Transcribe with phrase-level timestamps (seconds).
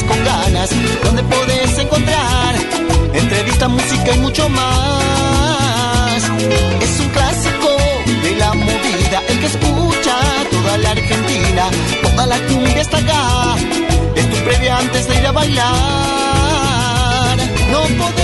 [0.00, 0.70] con ganas,
[1.04, 2.54] donde podés encontrar
[3.12, 6.22] entrevista, música y mucho más.
[6.80, 7.68] Es un clásico
[8.22, 10.16] de la movida, el que escucha
[10.50, 11.64] toda la Argentina,
[12.02, 13.54] toda la cumbia está acá.
[14.16, 15.66] Es tu previa antes de ir a bailar.
[17.70, 18.21] No podés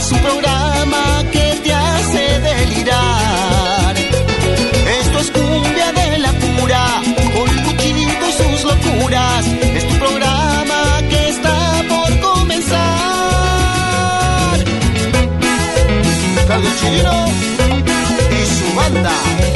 [0.00, 3.94] Es un programa que te hace delirar.
[4.98, 7.02] Esto es cumbia de la pura,
[7.34, 9.44] con Luchito y sus locuras.
[9.76, 12.78] Es tu programa que está por comenzar.
[16.48, 17.26] Carlos Chirino
[18.38, 19.49] y su banda.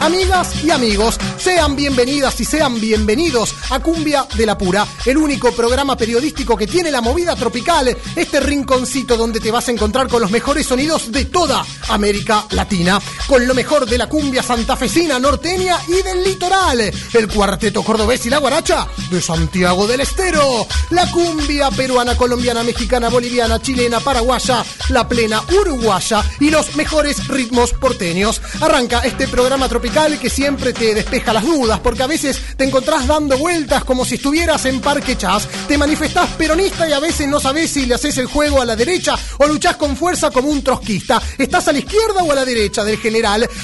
[0.00, 1.18] Amigas y amigos.
[1.38, 6.66] Sean bienvenidas y sean bienvenidos a Cumbia de la Pura, el único programa periodístico que
[6.66, 11.10] tiene la movida tropical, este rinconcito donde te vas a encontrar con los mejores sonidos
[11.10, 16.80] de toda América Latina, con lo mejor de la cumbia santafesina, norteña y del litoral,
[16.80, 23.08] el cuarteto cordobés y la guaracha de Santiago del Estero, la cumbia peruana, colombiana, mexicana,
[23.08, 28.42] boliviana, chilena, paraguaya, la plena uruguaya y los mejores ritmos porteños.
[28.60, 33.06] Arranca este programa tropical que siempre te despeja las dudas, porque a veces te encontrás
[33.06, 37.38] dando vueltas como si estuvieras en Parque Chas, te manifestás peronista y a veces no
[37.38, 40.64] sabés si le haces el juego a la derecha o luchás con fuerza como un
[40.64, 41.22] trotskista.
[41.38, 42.98] Estás a la izquierda o a la derecha del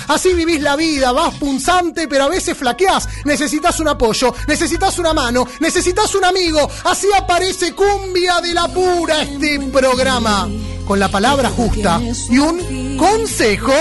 [0.08, 3.08] Así vivís la vida, vas punzante, pero a veces flaqueás.
[3.24, 6.68] Necesitas un apoyo, necesitas una mano, necesitas un amigo.
[6.84, 10.48] Así aparece Cumbia de la Pura este programa.
[10.86, 12.00] Con la palabra justa
[12.30, 13.72] y un consejo.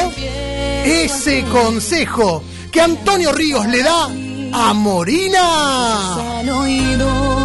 [0.85, 6.41] Ese consejo que Antonio Ríos le da a Morina.
[6.49, 7.35] oído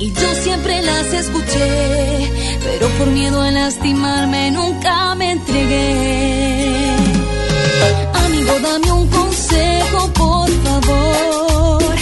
[0.00, 6.99] y yo siempre las escuché, pero por miedo a lastimarme nunca me entregué.
[8.24, 11.94] Amigo, dame un consejo, por favor.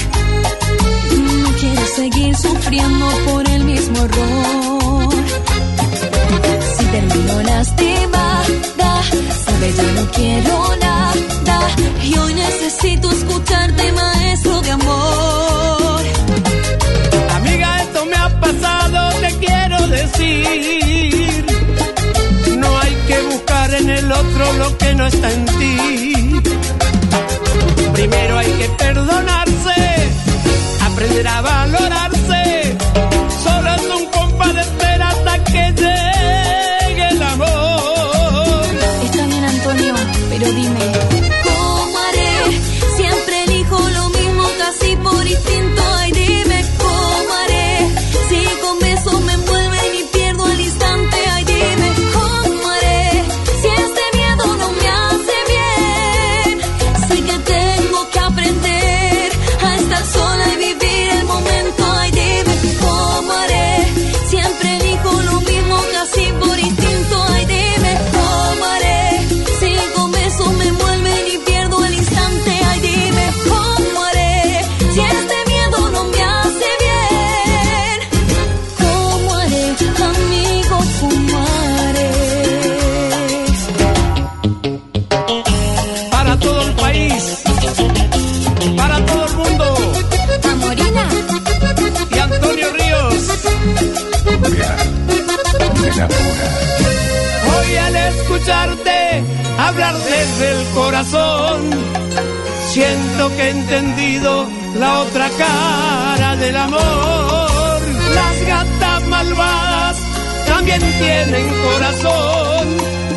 [1.42, 5.12] No quiero seguir sufriendo por el mismo error.
[6.76, 9.02] Si termino lastimada,
[9.44, 11.58] sabes, yo no quiero nada.
[12.02, 16.02] Y hoy necesito escucharte, maestro de amor.
[17.36, 20.77] Amiga, esto me ha pasado, te quiero decir.
[24.08, 26.40] El otro lo que no está en ti.
[27.92, 29.74] Primero hay que perdonarse,
[30.80, 32.37] aprender a valorarse.
[98.48, 99.22] Escucharte
[99.58, 101.70] hablar desde el corazón,
[102.68, 104.46] siento que he entendido
[104.78, 107.80] la otra cara del amor.
[108.14, 109.98] Las gatas malvadas
[110.46, 112.68] también tienen corazón.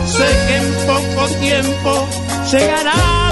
[0.05, 2.07] Sé que en poco tiempo
[2.51, 3.30] llegará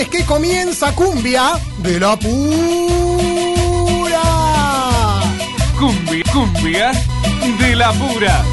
[0.00, 2.30] corazones que comienza cumbia de la pura.
[5.78, 6.92] Cumbia, cumbia
[7.58, 8.44] de la pura.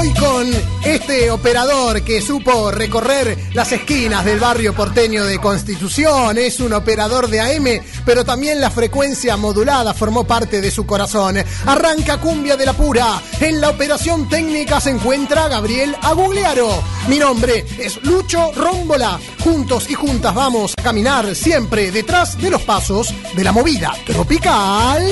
[0.00, 6.60] Hoy con este operador que supo recorrer las esquinas del barrio porteño de Constitución, es
[6.60, 11.36] un operador de AM, pero también la frecuencia modulada formó parte de su corazón.
[11.64, 13.22] Arranca Cumbia de la Pura.
[13.40, 16.82] En la operación técnica se encuentra Gabriel Agugliaro.
[17.08, 19.18] Mi nombre es Lucho Rómbola.
[19.42, 25.02] Juntos y juntas vamos a caminar siempre detrás de los pasos de la movida tropical.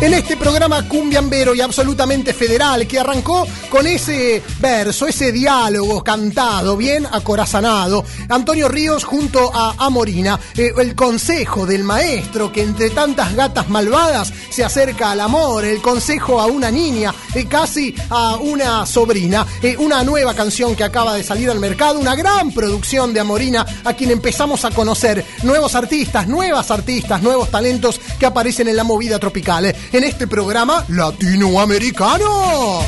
[0.00, 6.74] en este programa cumbiambero y absolutamente federal que arrancó con ese verso, ese diálogo cantado,
[6.74, 8.02] bien acorazanado.
[8.30, 14.32] Antonio Ríos junto a Amorina, eh, el consejo del maestro que entre tantas gatas malvadas
[14.48, 19.76] se acerca al amor, el consejo a una niña, eh, casi a una sobrina, eh,
[19.78, 23.92] una nueva canción que acaba de salir al mercado, una gran producción de Amorina a
[23.92, 29.18] quien empezamos a conocer, nuevos artistas, nuevas artistas, nuevos talentos que aparecen en la movida
[29.18, 29.66] tropical.
[29.92, 30.26] En este
[30.88, 32.80] latinoamericano.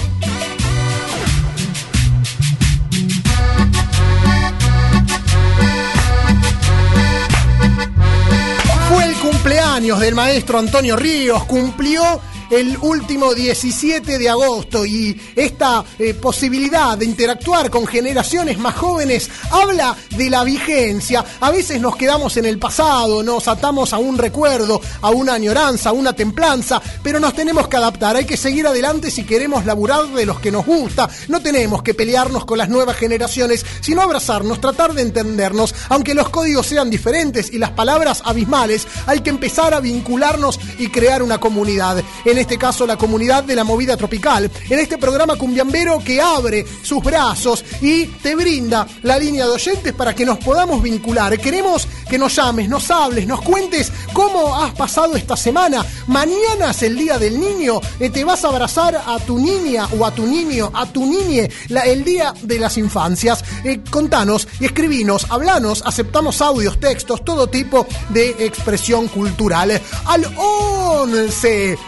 [8.88, 12.20] Fue el cumpleaños del maestro Antonio Ríos, cumplió
[12.50, 19.30] el último 17 de agosto y esta eh, posibilidad de interactuar con generaciones más jóvenes
[19.50, 21.24] habla de la vigencia.
[21.40, 25.90] A veces nos quedamos en el pasado, nos atamos a un recuerdo, a una añoranza,
[25.90, 28.16] a una templanza, pero nos tenemos que adaptar.
[28.16, 31.08] Hay que seguir adelante si queremos laburar de los que nos gusta.
[31.28, 35.74] No tenemos que pelearnos con las nuevas generaciones, sino abrazarnos, tratar de entendernos.
[35.88, 40.88] Aunque los códigos sean diferentes y las palabras abismales, hay que empezar a vincularnos y
[40.88, 42.02] crear una comunidad.
[42.40, 47.02] Este caso la comunidad de la movida tropical, en este programa cumbiambero que abre sus
[47.02, 51.38] brazos y te brinda la línea de oyentes para que nos podamos vincular.
[51.38, 55.84] Queremos que nos llames, nos hables, nos cuentes cómo has pasado esta semana.
[56.06, 60.06] Mañana es el Día del Niño, eh, te vas a abrazar a tu niña o
[60.06, 61.50] a tu niño, a tu niñe,
[61.84, 63.44] el Día de las Infancias.
[63.64, 69.80] Eh, contanos y escribinos, hablanos, aceptamos audios, textos, todo tipo de expresión cultural.
[70.06, 71.78] Al 11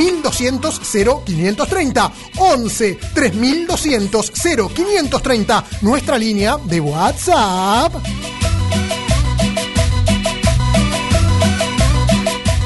[0.00, 4.32] 3200 0530 11 3200
[4.74, 7.94] 0530 nuestra línea de WhatsApp.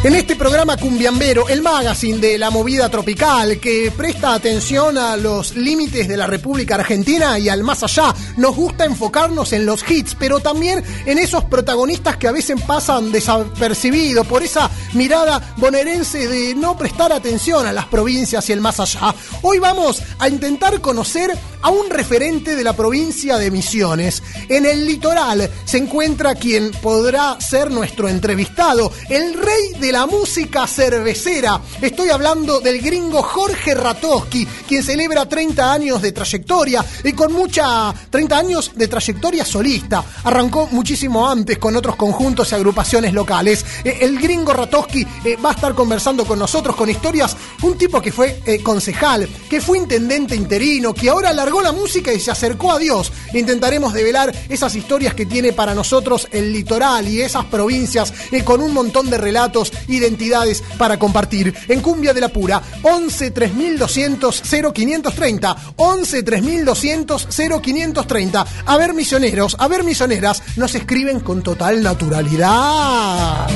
[0.04, 5.56] En este programa Cumbiambero, el magazine de la movida tropical que presta atención a los
[5.56, 10.14] límites de la República Argentina y al más allá, nos gusta enfocarnos en los hits,
[10.14, 16.54] pero también en esos protagonistas que a veces pasan desapercibidos por esa mirada bonaerense de
[16.54, 19.14] no prestar atención a las provincias y el más allá.
[19.40, 21.30] Hoy vamos a intentar conocer
[21.62, 24.22] a un referente de la provincia de Misiones.
[24.50, 30.66] En el litoral se encuentra quien podrá ser nuestro entrevistado, el rey de la música
[30.66, 31.60] cervecera.
[31.80, 37.94] Estoy hablando del gringo Jorge Ratowski, quien celebra 30 años de trayectoria y con mucha
[38.10, 40.04] 30 años de trayectoria solista.
[40.24, 43.64] Arrancó muchísimo antes con otros conjuntos y agrupaciones locales.
[43.84, 47.36] Eh, El gringo Ratowski eh, va a estar conversando con nosotros con historias.
[47.62, 52.12] Un tipo que fue eh, concejal, que fue intendente interino, que ahora largó la música
[52.12, 53.12] y se acercó a Dios.
[53.32, 58.12] Intentaremos develar esas historias que tiene para nosotros el litoral y esas provincias
[58.44, 61.54] con un montón de relatos, identidades para compartir.
[61.68, 65.56] En Cumbia de la Pura, 11 3200 0530.
[65.76, 68.46] 11 3200 0530.
[68.66, 73.46] A ver, misioneros, a ver, misioneras, nos escriben con total naturalidad.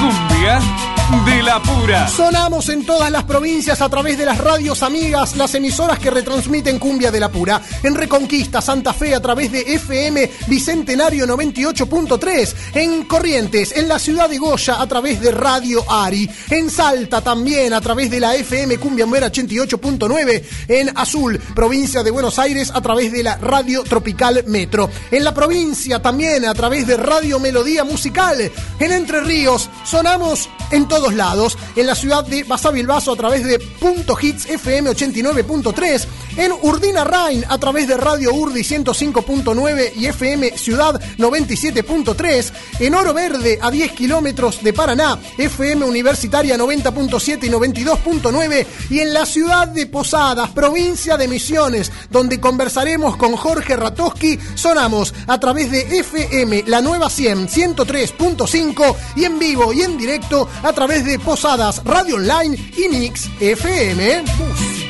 [0.00, 0.93] Cumbia
[1.26, 2.08] de la pura.
[2.08, 6.78] Sonamos en todas las provincias a través de las radios amigas, las emisoras que retransmiten
[6.78, 7.60] Cumbia de la Pura.
[7.82, 12.54] En Reconquista, Santa Fe, a través de FM Bicentenario 98.3.
[12.74, 16.28] En Corrientes, en la ciudad de Goya, a través de Radio Ari.
[16.50, 20.42] En Salta también, a través de la FM Cumbia Muera 88.9.
[20.68, 24.90] En Azul, provincia de Buenos Aires, a través de la Radio Tropical Metro.
[25.10, 28.50] En la provincia también, a través de Radio Melodía Musical.
[28.78, 31.58] En Entre Ríos, sonamos en todos lados.
[31.74, 36.06] En la ciudad de Basavilbaso a través de Punto Hits FM 89.3.
[36.36, 42.52] En Urdina Rain a través de Radio Urdi 105.9 y FM Ciudad 97.3.
[42.80, 48.66] En Oro Verde a 10 kilómetros de Paraná, FM Universitaria 90.7 y 92.9.
[48.90, 55.14] Y en la ciudad de Posadas, provincia de Misiones, donde conversaremos con Jorge Ratowski, sonamos
[55.26, 60.72] a través de FM La Nueva 100 103.5 y en vivo y en directo a
[60.72, 64.22] través de Posadas Radio Online y Mix FM.
[64.22, 64.84] Música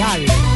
[0.00, 0.49] real.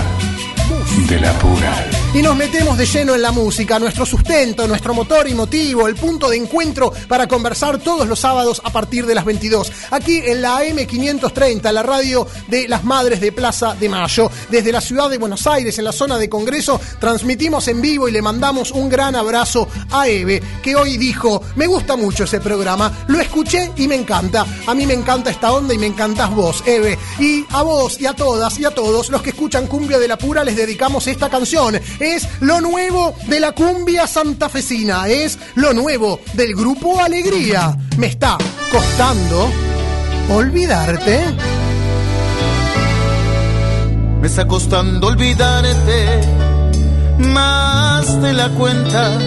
[1.07, 2.02] de la pura.
[2.15, 5.95] Y nos metemos de lleno en la música, nuestro sustento, nuestro motor y motivo, el
[5.95, 9.73] punto de encuentro para conversar todos los sábados a partir de las 22.
[9.91, 14.31] Aquí en la AM530, la radio de las Madres de Plaza de Mayo.
[14.51, 18.13] Desde la ciudad de Buenos Aires, en la zona de Congreso, transmitimos en vivo y
[18.13, 23.07] le mandamos un gran abrazo a Eve, que hoy dijo, me gusta mucho ese programa,
[23.07, 24.45] lo escuché y me encanta.
[24.67, 26.99] A mí me encanta esta onda y me encantás vos, Eve.
[27.19, 30.19] Y a vos y a todas y a todos los que escuchan Cumbia de la
[30.19, 36.21] Pura les dedicamos esta canción es lo nuevo de la cumbia santafesina, es lo nuevo
[36.35, 37.77] del grupo Alegría.
[37.97, 38.37] Me está
[38.71, 39.51] costando
[40.31, 41.21] olvidarte.
[44.21, 46.21] Me está costando olvidarte
[47.19, 49.19] más de la cuenta.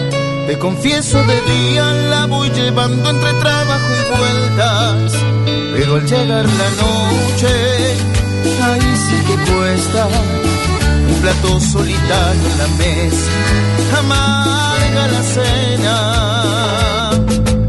[0.46, 5.12] Te confieso de día la voy llevando entre trabajo y vueltas.
[5.74, 7.96] Pero al llegar la noche,
[8.62, 10.08] ahí sí que cuesta
[11.20, 13.30] plato solitario en la mesa,
[13.98, 17.10] amarga la cena.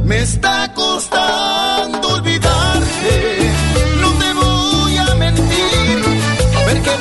[0.03, 3.51] Me está costando olvidarte,
[4.01, 6.03] no te voy a mentir,
[6.65, 6.97] ver que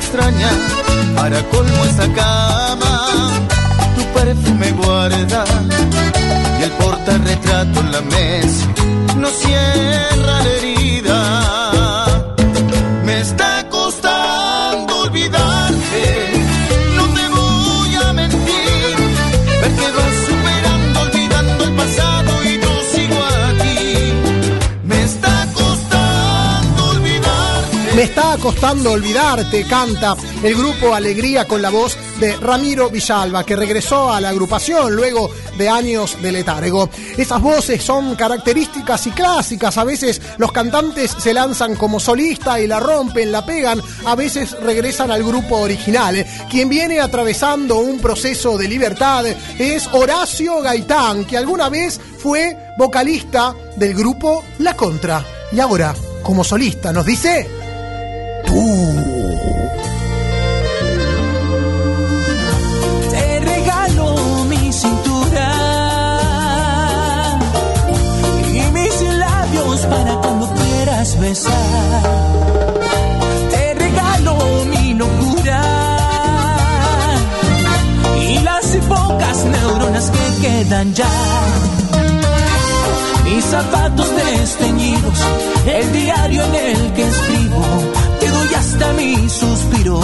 [0.00, 0.50] extraña.
[1.16, 2.92] Para colmo esa cama,
[3.96, 5.44] tu perfume guarda.
[6.58, 8.49] Y el portarretrato en la mesa
[28.40, 34.20] costando olvidarte, canta el grupo Alegría con la voz de Ramiro Villalba, que regresó a
[34.20, 36.88] la agrupación luego de años de letargo.
[37.16, 39.76] Esas voces son características y clásicas.
[39.76, 43.82] A veces los cantantes se lanzan como solista y la rompen, la pegan.
[44.06, 46.24] A veces regresan al grupo original.
[46.50, 49.26] Quien viene atravesando un proceso de libertad
[49.58, 55.24] es Horacio Gaitán, que alguna vez fue vocalista del grupo La Contra.
[55.52, 57.59] Y ahora, como solista, nos dice...
[63.10, 65.52] Te regalo mi cintura
[68.48, 72.02] y mis labios para cuando quieras besar.
[73.50, 75.62] Te regalo mi locura
[78.28, 81.08] y las pocas neuronas que quedan ya.
[83.24, 85.18] Mis zapatos desteñidos,
[85.66, 87.62] el diario en el que escribo,
[88.50, 90.00] doy hasta mi suspiro,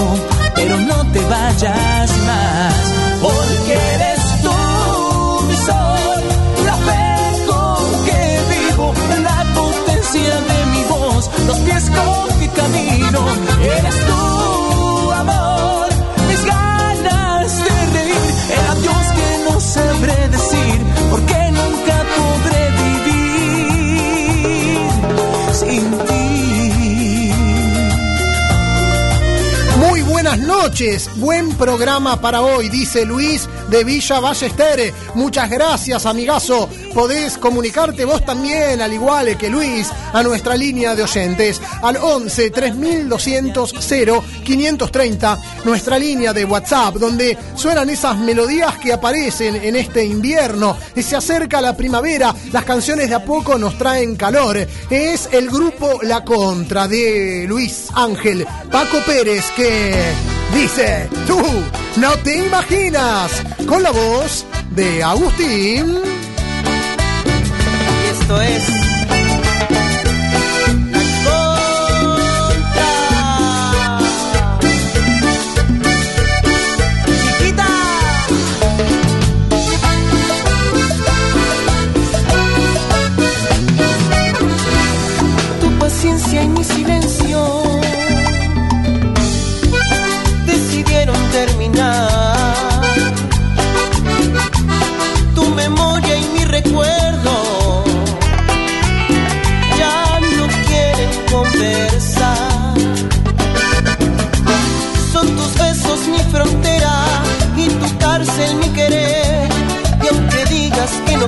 [0.55, 2.75] pero no te vayas más,
[3.21, 6.23] porque eres tú mi sol,
[6.65, 13.27] la fe con que vivo, la potencia de mi voz, los pies con mi camino,
[13.63, 14.36] eres tú,
[30.37, 34.93] buenas noches, buen programa para hoy, dice Luis de Villa Ballester.
[35.15, 36.69] Muchas gracias, amigazo.
[36.95, 42.51] Podés comunicarte vos también, al igual que Luis, a nuestra línea de oyentes, al 11
[42.51, 43.73] 3200
[44.45, 50.77] 530, nuestra línea de WhatsApp, donde suenan esas melodías que aparecen en este invierno.
[50.95, 54.57] Y se acerca la primavera, las canciones de a poco nos traen calor.
[54.91, 59.93] Es el grupo La Contra de Luis Ángel Paco Pérez que
[60.55, 61.41] dice, tú
[61.97, 65.99] no te imaginas, con la voz de Agustín.
[68.05, 68.86] Y esto es...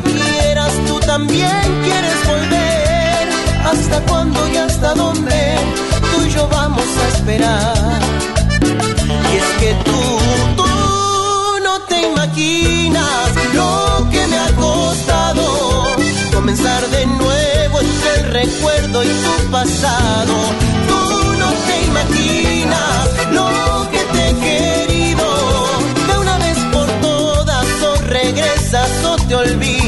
[0.00, 3.28] quieras, tú también quieres volver.
[3.64, 5.56] ¿Hasta cuándo y hasta dónde
[6.10, 8.00] tú y yo vamos a esperar?
[9.32, 10.00] Y es que tú,
[10.56, 10.68] tú
[11.62, 15.78] no te imaginas lo que me ha costado
[16.48, 20.34] comenzar de nuevo entre el recuerdo y tu pasado.
[20.88, 25.26] Tú no te imaginas lo que te he querido.
[26.06, 29.87] De una vez por todas o regresas o te olvido.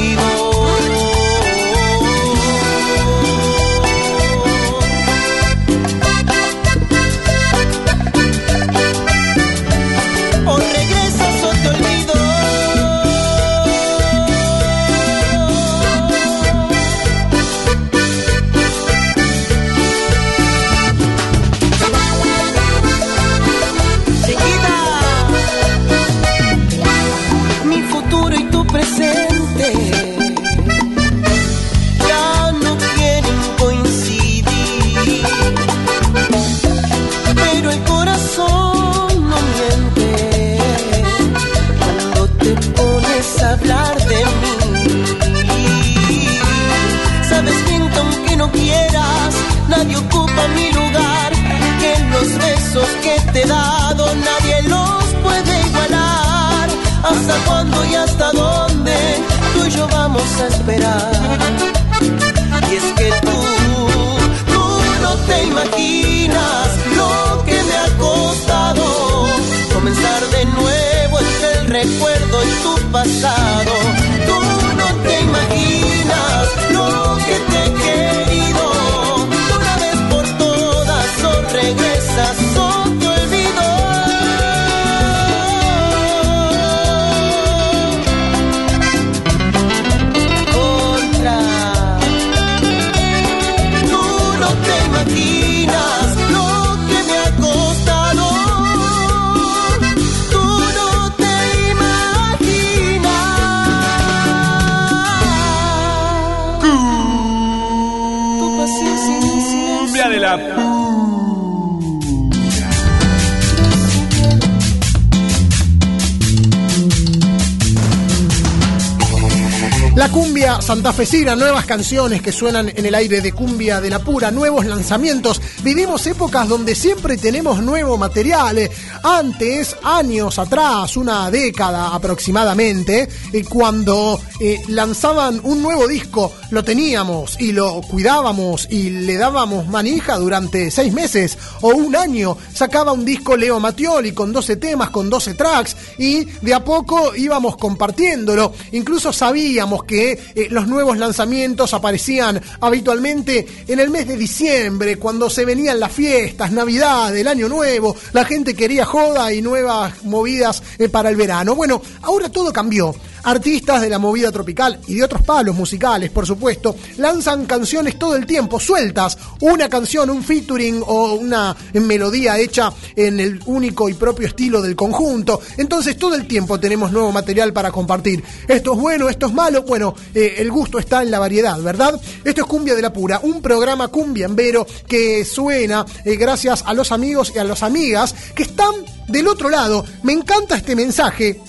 [121.11, 125.40] Santafesina, nuevas canciones que suenan en el aire de cumbia de la pura, nuevos lanzamientos.
[125.64, 128.70] Vivimos épocas donde siempre tenemos nuevo material.
[129.03, 137.40] Antes, años atrás, una década aproximadamente, eh, cuando eh, lanzaban un nuevo disco, lo teníamos
[137.40, 142.37] y lo cuidábamos y le dábamos manija durante seis meses o un año.
[142.55, 147.14] Sacaba un disco Leo Mattioli con 12 temas, con 12 tracks y de a poco
[147.14, 148.53] íbamos compartiéndolo.
[148.73, 155.31] Incluso sabíamos que eh, los nuevos lanzamientos aparecían habitualmente en el mes de diciembre, cuando
[155.31, 160.62] se venían las fiestas, Navidad, el Año Nuevo, la gente quería joda y nuevas movidas
[160.79, 161.55] eh, para el verano.
[161.55, 162.94] Bueno, ahora todo cambió.
[163.22, 168.16] Artistas de la movida tropical y de otros palos musicales, por supuesto, lanzan canciones todo
[168.16, 173.94] el tiempo, sueltas, una canción, un featuring o una melodía hecha en el único y
[173.94, 175.40] propio estilo del conjunto.
[175.56, 178.22] Entonces todo el tiempo tenemos nuevo material para compartir.
[178.48, 182.00] Esto es bueno, esto es malo, bueno, eh, el gusto está en la variedad, ¿verdad?
[182.24, 186.92] Esto es Cumbia de la Pura, un programa cumbiambero que suena eh, gracias a los
[186.92, 188.74] amigos y a las amigas que están
[189.09, 189.85] del otro lado.
[190.02, 191.40] Me encanta este mensaje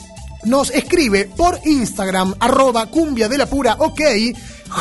[0.43, 4.01] nos escribe por Instagram, arroba cumbia de la pura, ok,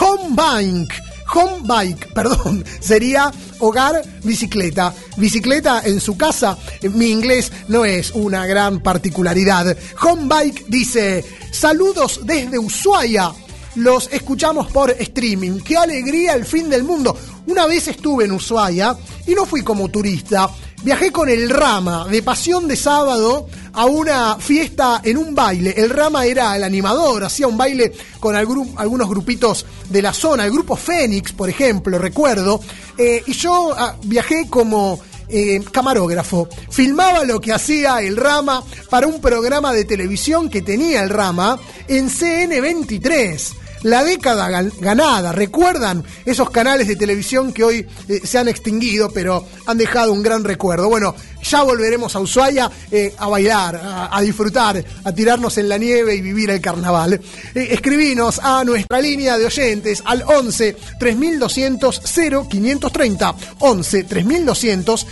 [0.00, 1.10] homebike.
[1.32, 4.92] Home bike, perdón, sería hogar bicicleta.
[5.16, 9.76] Bicicleta en su casa, mi inglés no es una gran particularidad.
[10.02, 13.32] Home bike dice, saludos desde Ushuaia.
[13.76, 15.60] Los escuchamos por streaming.
[15.60, 17.16] ¡Qué alegría el fin del mundo!
[17.46, 18.96] Una vez estuve en Ushuaia
[19.26, 20.50] y no fui como turista.
[20.82, 25.74] Viajé con el Rama de Pasión de Sábado a una fiesta en un baile.
[25.76, 30.52] El Rama era el animador, hacía un baile con algunos grupitos de la zona, el
[30.52, 32.60] grupo Fénix, por ejemplo, recuerdo.
[32.96, 36.48] Eh, y yo ah, viajé como eh, camarógrafo.
[36.70, 41.58] Filmaba lo que hacía el Rama para un programa de televisión que tenía el Rama
[41.88, 43.59] en CN23.
[43.82, 49.10] La década gan- ganada, ¿recuerdan esos canales de televisión que hoy eh, se han extinguido,
[49.10, 50.88] pero han dejado un gran recuerdo?
[50.90, 55.78] Bueno, ya volveremos a Ushuaia eh, a bailar, a, a disfrutar, a tirarnos en la
[55.78, 57.14] nieve y vivir el carnaval.
[57.54, 62.02] Eh, escribinos a nuestra línea de oyentes al 11 3200
[62.50, 63.34] 0530.
[63.60, 65.06] 11 3200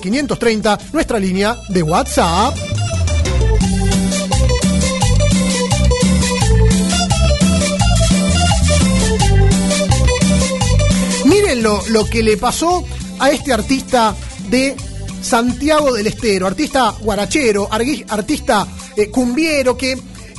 [0.00, 2.56] 0530, nuestra línea de WhatsApp.
[11.64, 12.84] Lo, que le pasó
[13.18, 14.14] a este artista
[14.48, 14.76] de
[15.22, 19.92] Santiago del Estero, artista guarachero, artista eh, cumbiero, que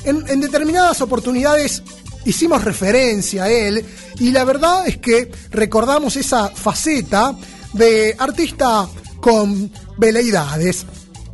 [0.04, 1.82] en, en determinadas oportunidades
[2.26, 3.84] hicimos referencia a él
[4.20, 7.36] y la verdad es que recordamos esa faceta
[7.74, 8.88] de artista
[9.20, 10.86] con veleidades,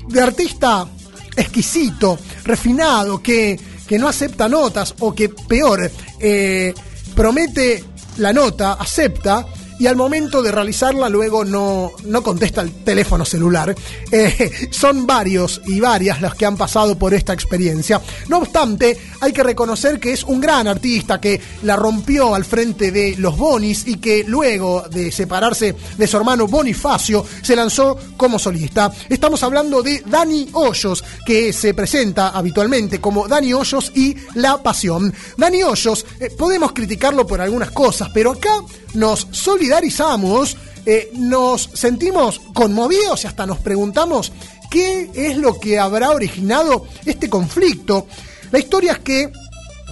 [0.07, 0.87] de artista
[1.35, 6.73] exquisito, refinado, que, que no acepta notas o que peor, eh,
[7.15, 7.83] promete
[8.17, 9.45] la nota, acepta
[9.81, 13.75] y al momento de realizarla luego no, no contesta el teléfono celular.
[14.13, 18.01] Eh, son varios y varias las que han pasado por esta experiencia.
[18.27, 22.91] No obstante, hay que reconocer que es un gran artista que la rompió al frente
[22.91, 28.37] de los Bonis y que luego de separarse de su hermano Bonifacio se lanzó como
[28.37, 28.91] solista.
[29.07, 35.13] Estamos hablando de Dani Hoyos, que se presenta habitualmente como Dani Hoyos y La Pasión.
[35.37, 38.61] Dani Hoyos, eh, podemos criticarlo por algunas cosas, pero acá
[38.93, 39.27] nos
[39.71, 44.33] solidarizamos, eh, nos sentimos conmovidos y hasta nos preguntamos
[44.69, 48.05] qué es lo que habrá originado este conflicto.
[48.51, 49.31] La historia es que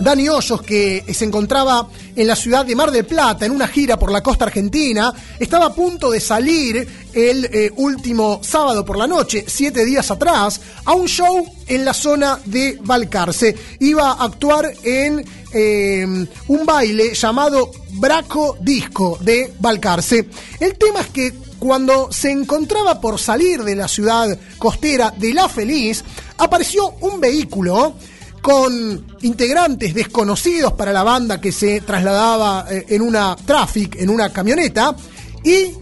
[0.01, 3.97] Dani Hoyos, que se encontraba en la ciudad de Mar del Plata en una gira
[3.97, 9.07] por la costa argentina, estaba a punto de salir el eh, último sábado por la
[9.07, 13.55] noche, siete días atrás, a un show en la zona de Balcarce.
[13.79, 16.05] Iba a actuar en eh,
[16.47, 20.27] un baile llamado Braco Disco de Balcarce.
[20.59, 25.49] El tema es que cuando se encontraba por salir de la ciudad costera de La
[25.49, 26.03] Feliz,
[26.37, 27.95] apareció un vehículo
[28.41, 34.31] con integrantes desconocidos para la banda que se trasladaba eh, en una traffic, en una
[34.31, 34.95] camioneta,
[35.43, 35.73] y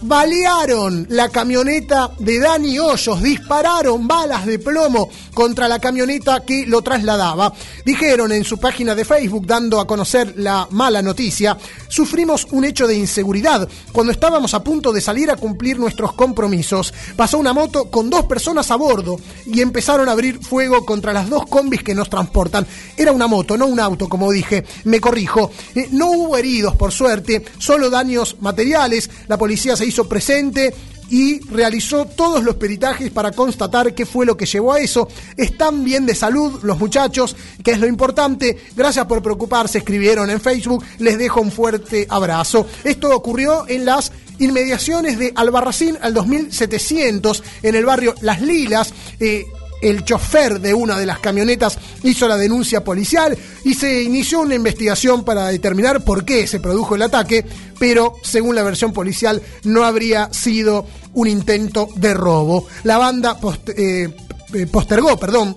[0.00, 6.82] balearon la camioneta de Dani Hoyos, dispararon balas de plomo contra la camioneta que lo
[6.82, 7.52] trasladaba.
[7.84, 11.56] Dijeron en su página de Facebook, dando a conocer la mala noticia,
[11.88, 16.92] sufrimos un hecho de inseguridad cuando estábamos a punto de salir a cumplir nuestros compromisos.
[17.16, 21.28] Pasó una moto con dos personas a bordo y empezaron a abrir fuego contra las
[21.28, 22.66] dos combis que nos transportan.
[22.96, 24.64] Era una moto, no un auto, como dije.
[24.84, 25.50] Me corrijo.
[25.74, 29.10] Eh, no hubo heridos, por suerte, solo daños materiales.
[29.28, 30.74] La policía se hizo presente
[31.10, 35.08] y realizó todos los peritajes para constatar qué fue lo que llevó a eso.
[35.36, 38.58] Están bien de salud los muchachos, que es lo importante.
[38.74, 40.84] Gracias por preocuparse, escribieron en Facebook.
[40.98, 42.66] Les dejo un fuerte abrazo.
[42.82, 48.92] Esto ocurrió en las inmediaciones de Albarracín al 2700, en el barrio Las Lilas.
[49.20, 49.44] Eh,
[49.84, 54.54] el chofer de una de las camionetas hizo la denuncia policial y se inició una
[54.54, 57.44] investigación para determinar por qué se produjo el ataque,
[57.78, 62.66] pero según la versión policial no habría sido un intento de robo.
[62.82, 63.38] La banda
[63.76, 64.08] eh,
[64.54, 65.54] eh, postergó, perdón,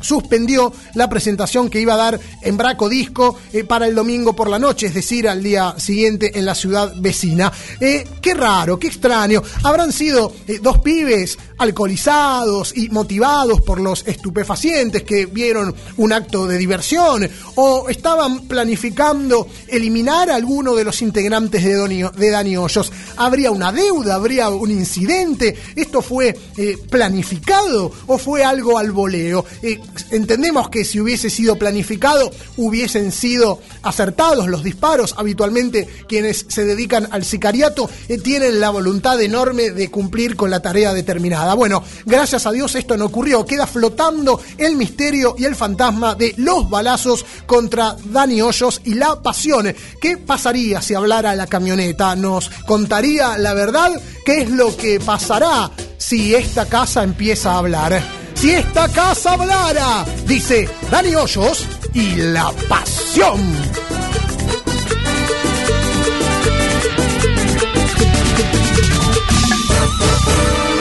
[0.00, 4.48] suspendió la presentación que iba a dar en Braco Disco eh, para el domingo por
[4.48, 7.52] la noche, es decir, al día siguiente en la ciudad vecina.
[7.80, 9.42] Eh, qué raro, qué extraño.
[9.62, 16.46] Habrán sido eh, dos pibes alcoholizados y motivados por los estupefacientes que vieron un acto
[16.46, 22.50] de diversión o estaban planificando eliminar a alguno de los integrantes de, Doni- de Dani.
[23.16, 24.16] ¿Habría una deuda?
[24.16, 25.56] ¿Habría un incidente?
[25.76, 26.36] ¿Esto fue
[26.88, 29.44] planificado o fue algo al voleo?
[30.10, 35.14] Entendemos que si hubiese sido planificado hubiesen sido acertados los disparos.
[35.16, 40.60] Habitualmente quienes se dedican al sicariato eh, tienen la voluntad enorme de cumplir con la
[40.60, 41.54] tarea determinada.
[41.54, 43.44] Bueno, gracias a Dios esto no ocurrió.
[43.44, 49.20] Queda flotando el misterio y el fantasma de los balazos contra Dani Hoyos y la
[49.22, 49.74] pasión.
[50.00, 52.16] ¿Qué pasaría si hablara la camioneta?
[52.16, 53.90] ¿Nos contaría la verdad?
[54.24, 58.19] ¿Qué es lo que pasará si esta casa empieza a hablar?
[58.40, 63.38] Si esta casa hablara, dice Dani Hoyos y la pasión.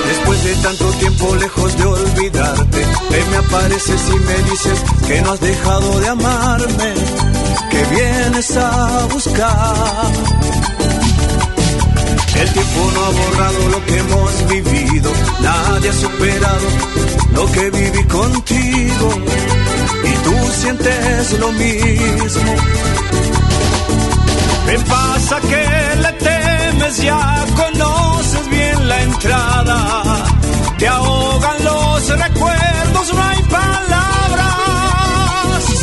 [0.07, 5.33] Después de tanto tiempo lejos de olvidarte, te me apareces y me dices que no
[5.33, 6.93] has dejado de amarme,
[7.71, 10.58] que vienes a buscar.
[12.35, 15.11] El tiempo no ha borrado lo que hemos vivido,
[15.41, 16.67] nadie ha superado
[17.33, 19.09] lo que viví contigo
[20.03, 22.55] y tú sientes lo mismo.
[24.67, 25.65] Me pasa que
[26.03, 30.03] le temes, ya conoces bien la entrada,
[30.77, 34.55] te ahogan los recuerdos, no hay palabras.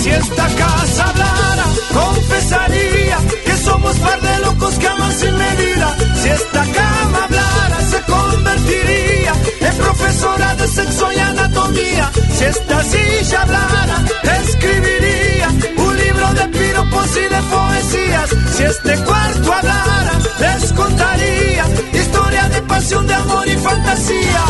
[0.00, 5.96] Si esta casa hablara, confesaría que somos par de locos que aman sin medida.
[6.26, 12.10] Si esta cama hablara, se convertiría en profesora de sexo y anatomía.
[12.36, 14.04] Si esta silla hablara,
[14.40, 18.30] escribiría un libro de piropos y de poesías.
[18.56, 24.44] Si este cuarto hablara, les contaría historia de pasión, de amor y fantasía.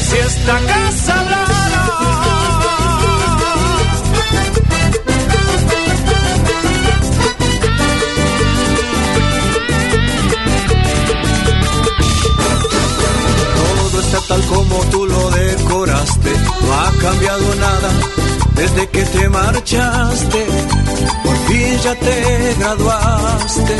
[0.00, 2.37] Si esta casa hablara.
[14.08, 17.90] Está tal como tú lo decoraste, no ha cambiado nada
[18.54, 20.46] desde que te marchaste,
[21.22, 23.76] por fin ya te graduaste.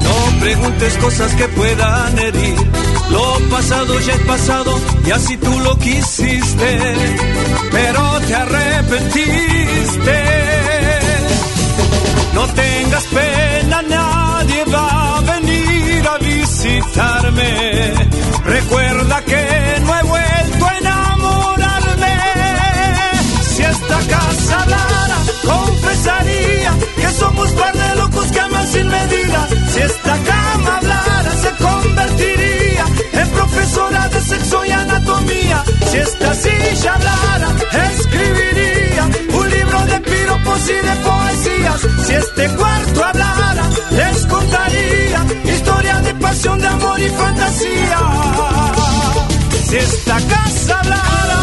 [0.00, 2.56] No preguntes cosas que puedan herir,
[3.10, 6.78] lo pasado ya es pasado y así tú lo quisiste,
[7.72, 10.24] pero te arrepentiste.
[12.32, 13.33] No tengas pena,
[16.44, 17.94] visitarme.
[18.44, 19.42] Recuerda que
[19.84, 22.14] no he vuelto a enamorarme.
[23.54, 25.18] Si esta casa hablara,
[25.52, 29.40] confesaría que somos par de locos que aman sin medida.
[29.72, 32.84] Si esta cama hablara, se convertiría
[33.20, 35.64] en profesora de sexo y anatomía.
[35.90, 37.48] Si esta silla hablara,
[37.90, 39.04] escribiría
[39.38, 41.80] un libro de piropos y de poesías.
[42.06, 43.43] Si este cuarto hablara,
[47.54, 47.68] Si
[49.76, 51.38] esta casa hablara.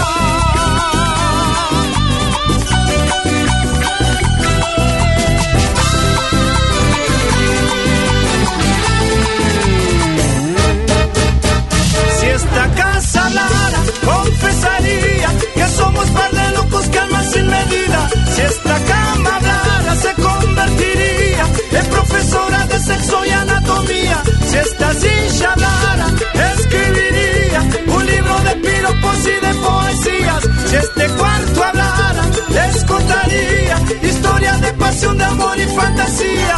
[12.19, 18.09] Si esta casa hablara, confesaría que somos par de locos que aman sin medida.
[18.35, 24.21] Si esta cama hablara, se convertiría en profesora de sexo y anatomía.
[24.51, 26.07] Si esta silla hablara,
[26.51, 30.43] escribiría un libro de piropos y de poesías.
[30.67, 36.57] Si este cuarto hablara, les contaría historia de pasión, de amor y fantasía.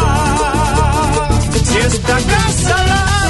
[1.66, 3.23] Si esta casa hablara.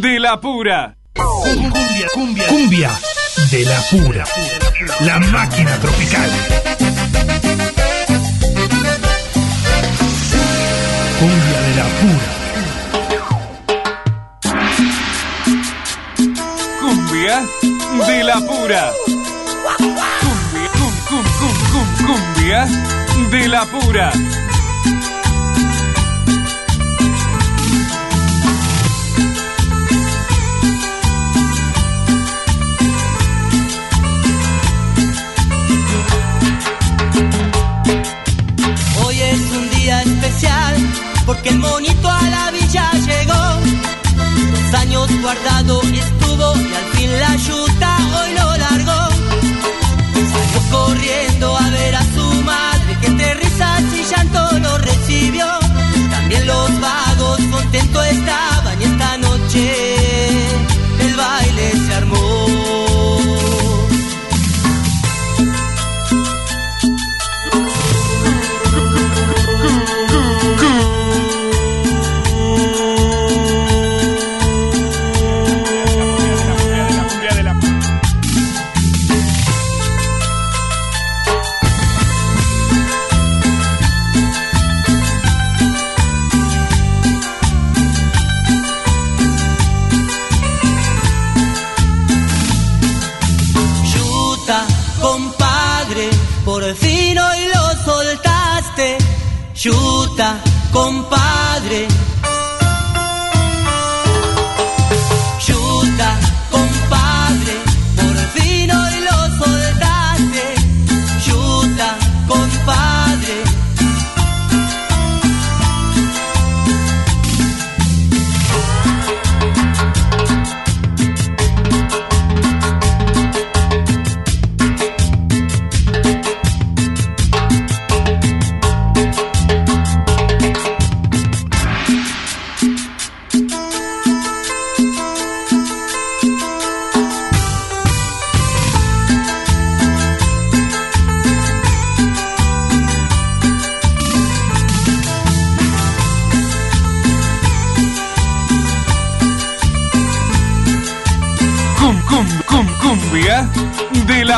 [0.00, 0.96] De la pura.
[1.14, 2.90] Cumbia, cumbia, cumbia
[3.50, 4.24] de la pura.
[5.00, 6.30] La máquina tropical.
[11.18, 12.28] Cumbia de la pura.
[16.80, 17.42] Cumbia
[18.06, 18.92] de la pura.
[19.78, 22.68] Cumbia, cum, cum, cum, cum, cumbia
[23.30, 24.12] de la pura.
[41.24, 43.34] Porque el monito a la villa llegó.
[44.50, 49.05] Dos años guardado estuvo y al fin la yuta hoy lo largó.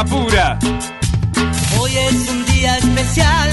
[0.04, 0.58] Pura.
[1.78, 3.50] Hoy es un día especial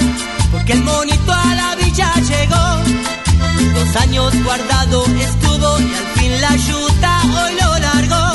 [0.52, 3.74] porque el monito a la villa llegó.
[3.74, 8.32] Dos años guardado estuvo y al fin la yuta hoy lo largó.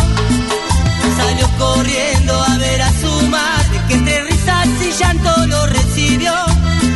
[1.18, 6.34] Salió corriendo a ver a su madre que entre risas y llanto lo recibió.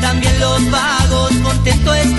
[0.01, 2.14] También los vagos contentos estaban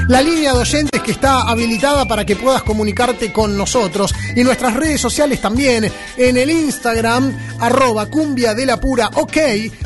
[0.08, 4.14] La línea de oyentes que está habilitada para que puedas comunicarte con nosotros.
[4.34, 5.92] Y nuestras redes sociales también.
[6.16, 9.36] En el Instagram arroba cumbia de la pura ok.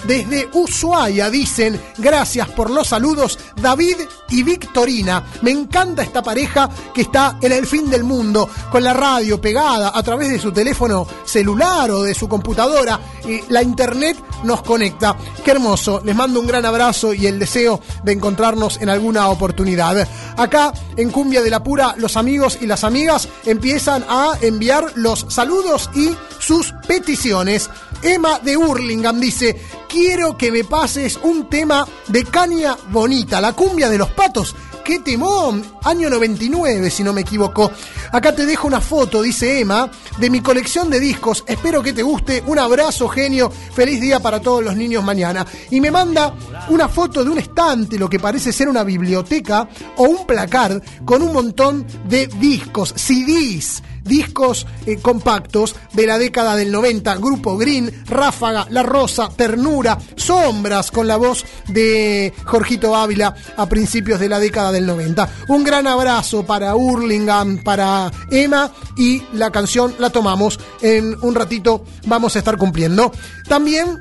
[0.07, 3.97] Desde Ushuaia dicen gracias por los saludos David
[4.29, 5.25] y Victorina.
[5.43, 9.91] Me encanta esta pareja que está en el fin del mundo con la radio pegada
[9.93, 15.16] a través de su teléfono celular o de su computadora y la internet nos conecta.
[15.45, 16.01] Qué hermoso.
[16.05, 21.11] Les mando un gran abrazo y el deseo de encontrarnos en alguna oportunidad Acá en
[21.11, 26.11] Cumbia de la Pura, los amigos y las amigas empiezan a enviar los saludos y
[26.39, 27.71] sus peticiones.
[28.03, 33.89] Emma de Hurlingham dice: Quiero que me pases un tema de caña bonita, la cumbia
[33.89, 34.55] de los patos.
[34.85, 35.64] ¡Qué temón!
[35.85, 37.70] Año 99, si no me equivoco.
[38.11, 41.45] Acá te dejo una foto, dice Emma, de mi colección de discos.
[41.47, 42.43] Espero que te guste.
[42.47, 43.51] Un abrazo, genio.
[43.51, 45.47] Feliz día para todos los niños mañana.
[45.70, 46.35] Y me manda
[46.68, 51.22] una foto de un estante, lo que parece ser una biblioteca o un placard con
[51.22, 57.91] un montón de discos, CDs discos eh, compactos de la década del 90, Grupo Green,
[58.07, 64.39] Ráfaga, La Rosa, Ternura, Sombras, con la voz de Jorgito Ávila a principios de la
[64.39, 65.29] década del 90.
[65.49, 71.85] Un gran abrazo para Hurlingham, para Emma y la canción la tomamos en un ratito,
[72.07, 73.13] vamos a estar cumpliendo.
[73.49, 73.99] También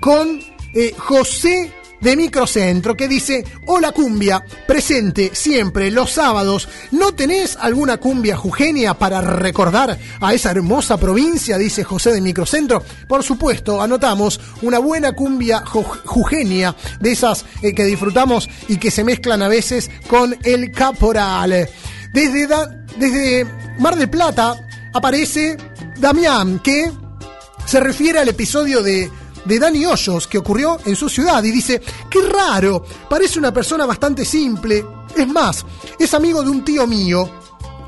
[0.00, 0.40] con
[0.74, 1.72] eh, José
[2.04, 6.68] de Microcentro que dice, hola cumbia, presente siempre los sábados.
[6.92, 11.56] ¿No tenés alguna cumbia jujeña para recordar a esa hermosa provincia?
[11.58, 12.82] Dice José de Microcentro.
[13.08, 18.90] Por supuesto, anotamos una buena cumbia ju- jujeña, de esas eh, que disfrutamos y que
[18.90, 21.68] se mezclan a veces con el caporal.
[22.12, 22.46] Desde,
[22.98, 23.46] desde
[23.78, 24.54] Mar del Plata
[24.92, 25.56] aparece
[25.98, 26.92] Damián, que
[27.66, 29.10] se refiere al episodio de,
[29.44, 31.80] de Dani Hoyos que ocurrió en su ciudad y dice,
[32.10, 34.84] qué raro, parece una persona bastante simple,
[35.16, 35.64] es más,
[35.98, 37.28] es amigo de un tío mío.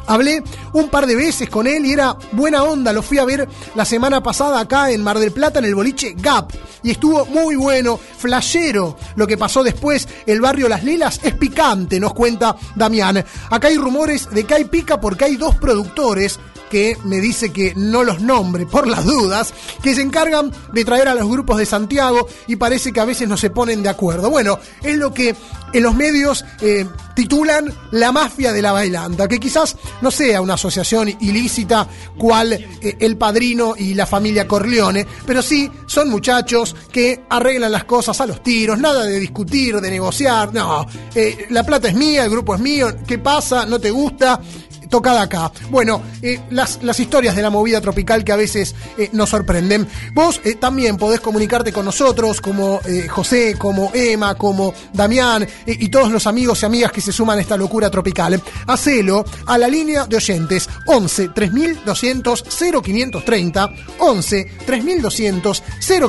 [0.08, 0.40] Hablé
[0.72, 3.84] un par de veces con él y era buena onda, lo fui a ver la
[3.84, 6.52] semana pasada acá en Mar del Plata en el boliche Gap
[6.84, 11.98] y estuvo muy bueno, flashero lo que pasó después, el barrio Las Lilas es picante,
[11.98, 13.24] nos cuenta Damián.
[13.50, 16.38] Acá hay rumores de que hay pica porque hay dos productores
[16.76, 21.08] que me dice que no los nombre por las dudas, que se encargan de traer
[21.08, 24.28] a los grupos de Santiago y parece que a veces no se ponen de acuerdo.
[24.28, 25.34] Bueno, es lo que
[25.72, 30.54] en los medios eh, titulan la mafia de la bailanta, que quizás no sea una
[30.54, 37.24] asociación ilícita cual eh, el padrino y la familia Corleone, pero sí son muchachos que
[37.30, 41.88] arreglan las cosas a los tiros, nada de discutir, de negociar, no, eh, la plata
[41.88, 43.64] es mía, el grupo es mío, ¿qué pasa?
[43.64, 44.40] ¿No te gusta?
[44.88, 45.52] Tocada acá.
[45.70, 49.86] Bueno, eh, las, las, historias de la movida tropical que a veces eh, nos sorprenden.
[50.14, 56.10] Vos eh, también podés comunicarte con nosotros, como José, como Emma, como Damián y todos
[56.10, 58.40] los amigos y amigas que se suman a esta locura tropical.
[58.66, 62.44] Hacelo a la línea de oyentes 11 3200
[62.82, 65.62] 0530 11 3200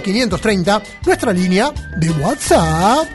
[0.03, 3.07] 0530 nuestra línea de WhatsApp.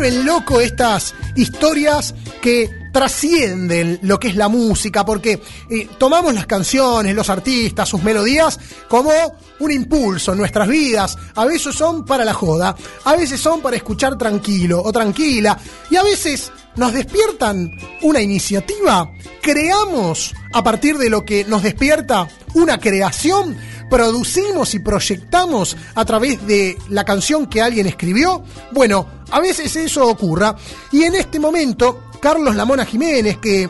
[0.00, 6.46] Vuelven loco estas historias que trascienden lo que es la música, porque eh, tomamos las
[6.46, 9.10] canciones, los artistas, sus melodías como
[9.58, 11.18] un impulso en nuestras vidas.
[11.34, 12.74] A veces son para la joda,
[13.04, 15.58] a veces son para escuchar tranquilo o tranquila,
[15.90, 17.70] y a veces nos despiertan
[18.00, 19.12] una iniciativa.
[19.42, 23.54] Creamos a partir de lo que nos despierta una creación
[23.90, 28.42] producimos y proyectamos a través de la canción que alguien escribió?
[28.72, 30.56] Bueno, a veces eso ocurra.
[30.92, 33.68] Y en este momento, Carlos Lamona Jiménez, que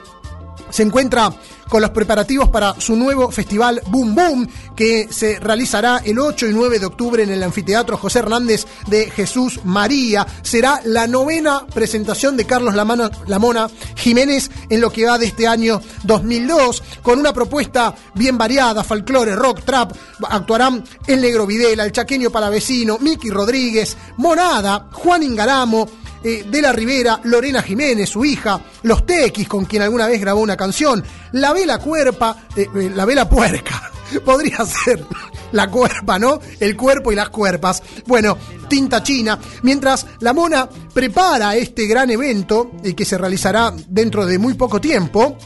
[0.70, 1.32] se encuentra
[1.70, 6.52] con los preparativos para su nuevo festival Boom Boom, que se realizará el 8 y
[6.52, 10.26] 9 de octubre en el Anfiteatro José Hernández de Jesús María.
[10.42, 15.80] Será la novena presentación de Carlos Lamona, Jiménez en lo que va de este año
[16.04, 19.92] 2002, con una propuesta bien variada, folclore, rock, trap.
[20.28, 25.88] Actuarán El Negro Videla, El Chaqueño Palavecino, Miki Rodríguez, Monada, Juan Ingaramo,
[26.22, 30.40] eh, de la Rivera, Lorena Jiménez, su hija, Los Tequis, con quien alguna vez grabó
[30.40, 31.02] una canción,
[31.32, 33.90] La Vela Cuerpa, eh, eh, La Vela Puerca,
[34.24, 35.04] podría ser
[35.52, 36.38] la cuerpa, ¿no?
[36.60, 37.82] El cuerpo y las cuerpas.
[38.06, 38.36] Bueno,
[38.68, 39.38] tinta china.
[39.62, 45.36] Mientras la mona prepara este gran evento que se realizará dentro de muy poco tiempo,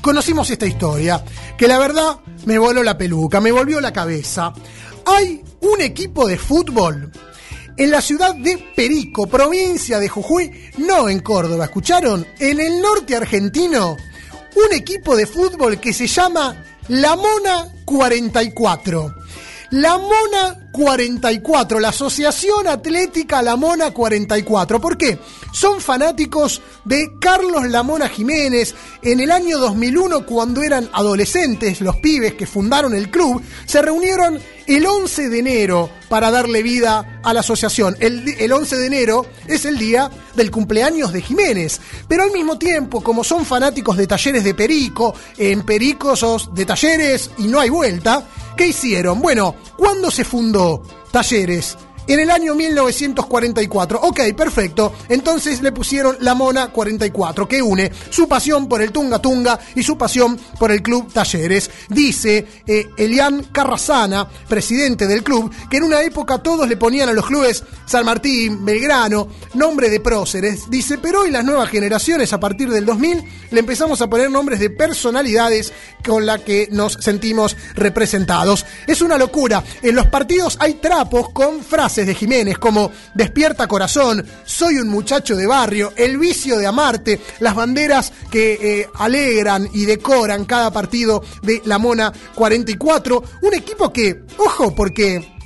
[0.00, 1.22] conocimos esta historia,
[1.58, 4.52] que la verdad me voló la peluca, me volvió la cabeza.
[5.04, 7.12] Hay un equipo de fútbol
[7.78, 12.26] en la ciudad de Perico, provincia de Jujuy, no en Córdoba, ¿escucharon?
[12.40, 13.96] En el norte argentino,
[14.56, 19.17] un equipo de fútbol que se llama La Mona 44.
[19.70, 24.80] La Mona 44, la Asociación Atlética La Mona 44.
[24.80, 25.18] ¿Por qué?
[25.52, 28.74] Son fanáticos de Carlos Lamona Jiménez.
[29.02, 34.40] En el año 2001, cuando eran adolescentes, los pibes que fundaron el club, se reunieron
[34.66, 37.96] el 11 de enero para darle vida a la asociación.
[38.00, 41.80] El, el, 11 de enero es el día del cumpleaños de Jiménez.
[42.06, 46.64] Pero al mismo tiempo, como son fanáticos de talleres de Perico, en Perico sos de
[46.64, 48.24] talleres y no hay vuelta,
[48.58, 49.22] ¿qué hicieron?
[49.22, 51.78] Bueno, ¿cuándo se fundó Talleres?
[52.08, 54.00] En el año 1944.
[54.02, 54.94] Ok, perfecto.
[55.08, 59.82] Entonces le pusieron la Mona 44, que une su pasión por el Tunga Tunga y
[59.82, 61.70] su pasión por el Club Talleres.
[61.88, 67.12] Dice eh, Elian Carrasana, presidente del club, que en una época todos le ponían a
[67.12, 70.70] los clubes San Martín, Belgrano, nombre de próceres.
[70.70, 74.60] Dice, pero hoy las nuevas generaciones, a partir del 2000, le empezamos a poner nombres
[74.60, 75.72] de personalidades
[76.04, 78.64] con la que nos sentimos representados.
[78.86, 79.62] Es una locura.
[79.82, 85.36] En los partidos hay trapos con frases de Jiménez como Despierta corazón, Soy un muchacho
[85.36, 91.22] de barrio, El vicio de amarte, las banderas que eh, alegran y decoran cada partido
[91.42, 93.22] de la Mona 44.
[93.42, 95.37] Un equipo que, ojo, porque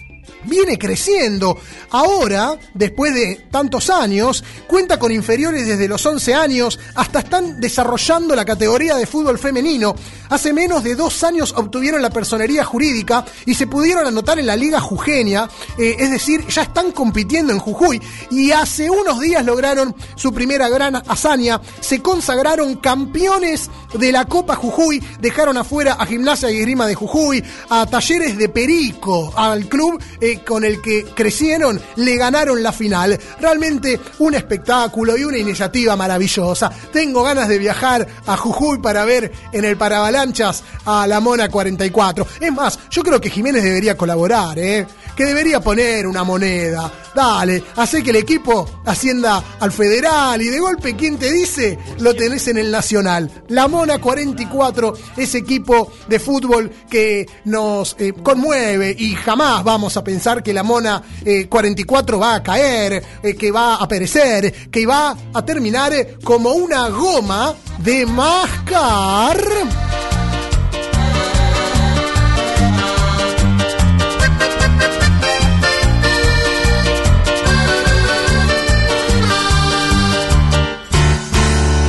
[0.44, 1.58] viene creciendo.
[1.90, 8.34] Ahora, después de tantos años, cuenta con inferiores desde los 11 años hasta están desarrollando
[8.34, 9.94] la categoría de fútbol femenino.
[10.28, 14.56] Hace menos de dos años obtuvieron la personería jurídica y se pudieron anotar en la
[14.56, 19.94] Liga Jujeña, eh, es decir, ya están compitiendo en Jujuy y hace unos días lograron
[20.14, 26.50] su primera gran hazaña, se consagraron campeones de la Copa Jujuy, dejaron afuera a Gimnasia
[26.50, 31.80] y Grima de Jujuy, a Talleres de Perico, al club eh, con el que crecieron,
[31.96, 33.18] le ganaron la final.
[33.40, 36.70] Realmente un espectáculo y una iniciativa maravillosa.
[36.92, 42.26] Tengo ganas de viajar a Jujuy para ver en el paravalanchas a la Mona 44.
[42.40, 44.86] Es más, yo creo que Jiménez debería colaborar, ¿eh?
[45.16, 46.90] que debería poner una moneda.
[47.14, 51.78] Dale, hace que el equipo ascienda al federal y de golpe, ¿quién te dice?
[51.98, 53.30] Lo tenés en el nacional.
[53.48, 60.04] La Mona 44, ese equipo de fútbol que nos eh, conmueve y jamás vamos a
[60.04, 64.86] pensar que la Mona eh, 44 va a caer, eh, que va a perecer, que
[64.86, 69.36] va a terminar eh, como una goma de mascar.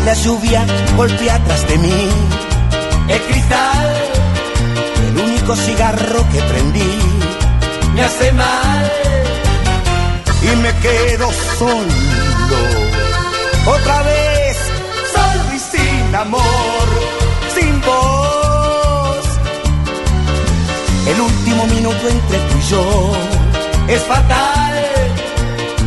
[0.05, 0.65] La lluvia
[0.97, 2.09] golpea atrás de mí.
[3.09, 3.95] El cristal,
[5.07, 7.02] el único cigarro que prendí,
[7.93, 8.91] me hace mal
[10.41, 11.93] y me quedo solo.
[13.65, 14.57] Otra vez,
[15.13, 16.87] solo y sin amor,
[17.55, 19.25] sin voz.
[21.07, 23.11] El último minuto entre tú y yo
[23.87, 24.73] es fatal.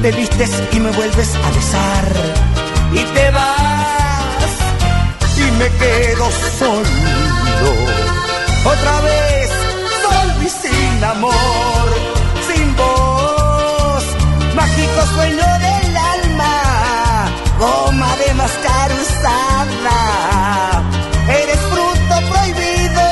[0.02, 2.04] Te vistes y me vuelves a besar
[2.92, 4.50] y te vas
[5.36, 6.88] y me quedo solo.
[8.64, 9.50] Otra vez,
[10.02, 11.55] solo y sin amor,
[15.14, 16.54] sueño del alma,
[17.58, 19.98] goma de mascar usada.
[21.28, 23.06] Eres fruto prohibido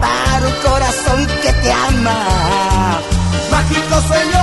[0.00, 2.18] para un corazón que te ama.
[3.50, 4.41] Mágico sueño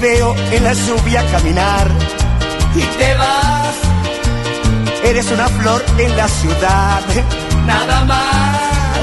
[0.00, 1.86] veo en la lluvia caminar
[2.74, 3.76] y te vas.
[5.04, 7.02] Eres una flor en la ciudad,
[7.66, 9.00] nada más.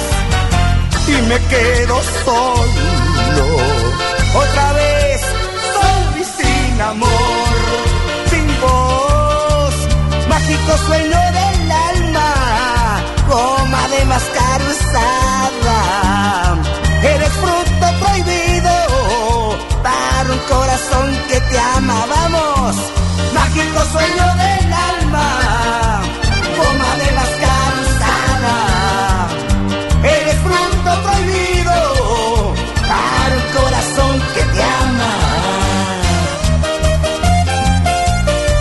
[1.08, 3.45] Y me quedo solo,
[4.36, 5.22] otra vez,
[5.74, 7.56] solo y sin amor,
[8.32, 9.76] sin voz.
[10.28, 12.30] Mágico sueño del alma,
[13.30, 15.80] goma de mascar usada.
[17.04, 17.66] Eres fruto
[20.32, 22.06] un corazón que te ama.
[22.10, 22.76] Vamos,
[23.34, 26.02] mágico sueño del alma,
[26.58, 28.56] goma de mascar usada.
[30.04, 31.76] Eres fruto prohibido
[32.88, 35.14] para un corazón que te ama.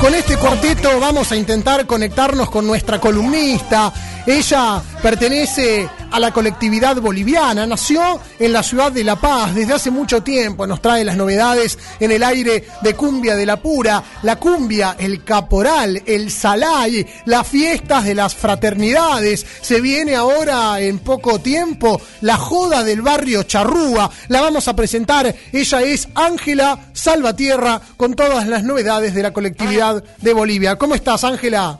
[0.01, 3.93] Con este cuarteto vamos a intentar conectarnos con nuestra columnista.
[4.27, 9.91] Ella pertenece a la colectividad boliviana, nació en la ciudad de La Paz desde hace
[9.91, 14.37] mucho tiempo, nos trae las novedades en el aire de cumbia de la pura, la
[14.37, 21.39] cumbia, el caporal, el salay, las fiestas de las fraternidades, se viene ahora en poco
[21.39, 28.15] tiempo la joda del barrio Charrúa, la vamos a presentar, ella es Ángela Salvatierra con
[28.15, 30.77] todas las novedades de la colectividad de Bolivia.
[30.77, 31.79] ¿Cómo estás Ángela?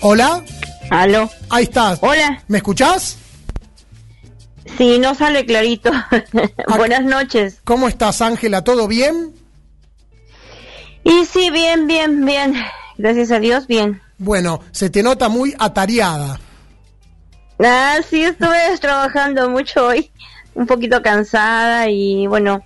[0.00, 0.42] Hola.
[0.90, 1.30] Aló.
[1.50, 1.98] Ahí estás.
[2.02, 2.42] Hola.
[2.48, 3.18] ¿Me escuchás?
[4.78, 5.90] Sí, no sale clarito.
[6.76, 7.60] Buenas noches.
[7.64, 8.62] ¿Cómo estás, Ángela?
[8.62, 9.34] ¿Todo bien?
[11.04, 12.54] Y sí, bien, bien, bien.
[12.96, 14.00] Gracias a Dios, bien.
[14.18, 16.40] Bueno, se te nota muy atareada.
[17.58, 20.10] Ah, sí, estuve trabajando mucho hoy.
[20.54, 22.62] Un poquito cansada y bueno,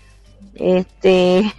[0.54, 1.52] este...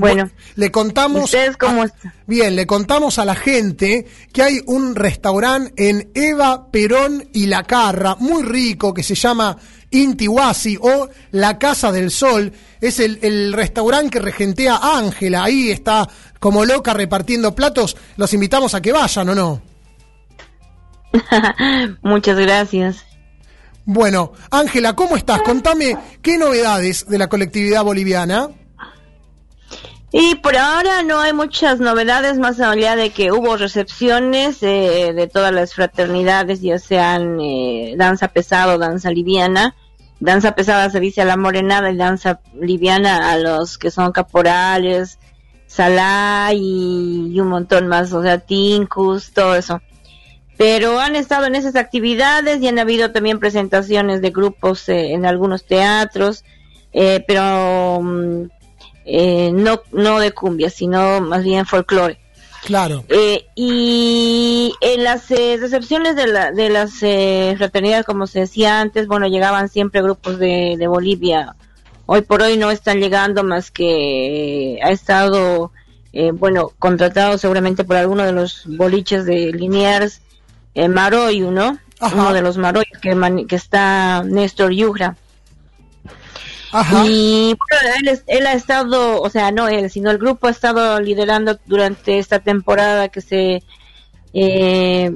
[0.00, 1.24] Bueno, le contamos.
[1.24, 2.12] ¿Ustedes cómo están?
[2.26, 7.64] Bien, le contamos a la gente que hay un restaurante en Eva Perón y La
[7.64, 9.56] Carra, muy rico, que se llama
[9.90, 12.52] Intihuasi o La Casa del Sol.
[12.80, 15.44] Es el, el restaurante que regentea Ángela.
[15.44, 17.96] Ahí está como loca repartiendo platos.
[18.16, 19.62] Los invitamos a que vayan, ¿o no?
[22.02, 23.04] Muchas gracias.
[23.84, 25.42] Bueno, Ángela, ¿cómo estás?
[25.42, 28.48] Contame qué novedades de la colectividad boliviana.
[30.12, 35.52] Y por ahora no hay muchas novedades más allá de que hubo recepciones de todas
[35.52, 39.76] las fraternidades, ya sean eh, danza pesada o danza liviana.
[40.18, 45.18] Danza pesada se dice a la morenada y danza liviana a los que son caporales,
[45.68, 49.80] salá y, un montón más, o sea, tincus, todo eso.
[50.58, 55.24] Pero han estado en esas actividades y han habido también presentaciones de grupos eh, en
[55.24, 56.44] algunos teatros,
[56.92, 58.02] eh, pero...
[59.04, 62.18] eh, no, no de cumbia, sino más bien folclore.
[62.64, 63.04] Claro.
[63.08, 68.80] Eh, y en las eh, recepciones de, la, de las eh, fraternidades, como se decía
[68.80, 71.56] antes, bueno, llegaban siempre grupos de, de Bolivia.
[72.04, 75.72] Hoy por hoy no están llegando más que ha estado
[76.12, 80.20] eh, bueno, contratado seguramente por alguno de los boliches de Liniers,
[80.74, 81.78] eh, Maroyu, ¿no?
[82.12, 85.16] Uno de los Maroyos que, que está Néstor Yugra.
[87.04, 91.00] Y bueno, él, él ha estado, o sea, no él, sino el grupo ha estado
[91.00, 93.62] liderando durante esta temporada que se
[94.32, 95.10] eh,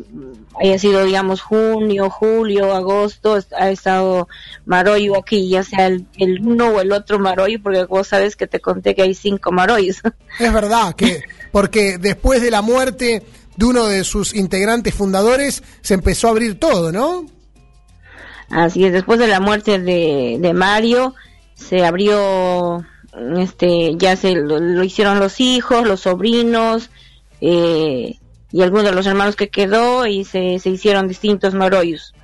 [0.61, 4.29] haya sido, digamos, junio, julio, agosto, ha estado
[4.65, 8.47] Maroyo aquí, ya sea el, el uno o el otro Maroyo, porque vos sabes que
[8.47, 10.03] te conté que hay cinco Maroyos.
[10.39, 13.23] Es verdad que, porque después de la muerte
[13.57, 17.27] de uno de sus integrantes fundadores, se empezó a abrir todo, ¿no?
[18.51, 21.15] Así es, después de la muerte de, de Mario,
[21.55, 22.85] se abrió,
[23.39, 26.91] este, ya se lo, lo hicieron los hijos, los sobrinos,
[27.41, 28.19] eh,
[28.53, 32.15] y algunos de los hermanos que quedó, y se, se hicieron distintos Maroyos.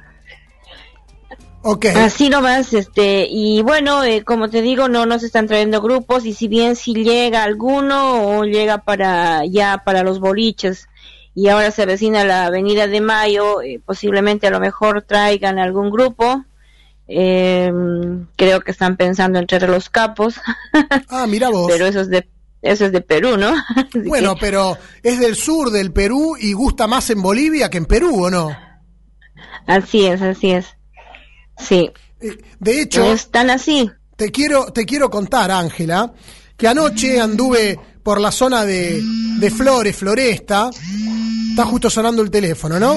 [1.63, 1.87] Ok.
[1.97, 6.33] Así nomás, este, y bueno, eh, como te digo, no nos están trayendo grupos, y
[6.33, 10.89] si bien si llega alguno, o llega para, ya para los boliches,
[11.35, 15.91] y ahora se avecina la Avenida de Mayo, eh, posiblemente a lo mejor traigan algún
[15.91, 16.45] grupo,
[17.13, 17.73] eh,
[18.37, 20.37] creo que están pensando entre los capos.
[21.09, 21.71] Ah, mira vos.
[21.71, 22.29] Pero eso es de,
[22.63, 23.49] eso es de Perú, ¿no?
[23.77, 27.79] Así Bueno, que- pero es del sur del Perú y gusta más en Bolivia que
[27.79, 28.57] en Perú, ¿o no?
[29.67, 30.67] Así es, así es.
[31.59, 31.91] Sí.
[32.59, 33.91] De hecho, están así.
[34.17, 36.13] Te quiero, te quiero contar, Ángela,
[36.57, 39.03] que anoche anduve por la zona de,
[39.39, 40.71] de Flores, Floresta.
[41.61, 42.95] Está justo sonando el teléfono, ¿no?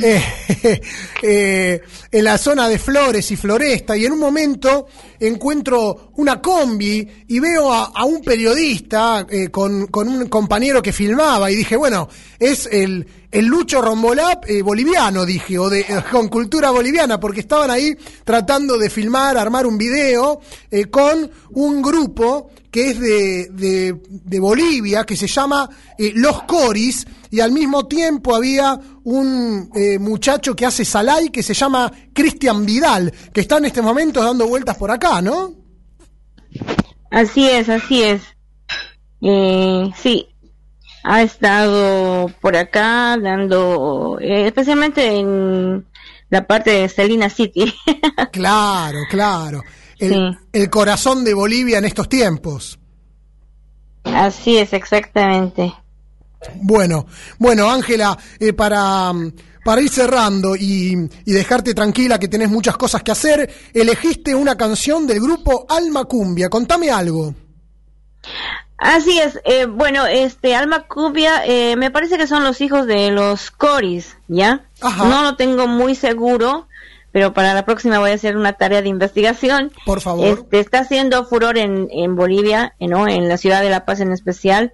[0.00, 0.22] Eh,
[1.22, 1.80] eh,
[2.12, 4.86] en la zona de Flores y Floresta, y en un momento
[5.18, 10.92] encuentro una combi y veo a, a un periodista eh, con, con un compañero que
[10.92, 12.08] filmaba, y dije, bueno,
[12.38, 17.96] es el, el Lucho Rombolap boliviano, dije, o de, con cultura boliviana, porque estaban ahí
[18.22, 20.40] tratando de filmar, armar un video
[20.92, 27.40] con un grupo que es de, de, de Bolivia, que se llama Los Coris, y
[27.40, 33.12] al mismo tiempo había un eh, muchacho que hace Salai que se llama Cristian Vidal,
[33.32, 35.52] que está en este momento dando vueltas por acá, ¿no?
[37.10, 38.22] Así es, así es.
[39.20, 40.28] Eh, sí,
[41.02, 45.88] ha estado por acá dando, eh, especialmente en
[46.30, 47.74] la parte de Selina City.
[48.30, 49.62] Claro, claro.
[49.98, 52.78] El, el corazón de Bolivia en estos tiempos.
[54.04, 55.74] Así es, exactamente.
[56.56, 57.06] Bueno,
[57.38, 59.12] bueno, Ángela, eh, para,
[59.64, 64.56] para ir cerrando y, y dejarte tranquila que tenés muchas cosas que hacer, elegiste una
[64.56, 66.48] canción del grupo Alma Cumbia.
[66.48, 67.34] Contame algo.
[68.76, 73.10] Así es, eh, bueno, este Alma Cubia, eh, me parece que son los hijos de
[73.12, 74.66] los Coris, ¿ya?
[74.82, 76.66] No lo tengo muy seguro,
[77.12, 79.72] pero para la próxima voy a hacer una tarea de investigación.
[79.86, 80.26] Por favor.
[80.26, 83.06] Este, está haciendo furor en, en Bolivia, ¿no?
[83.06, 84.72] En la ciudad de La Paz en especial,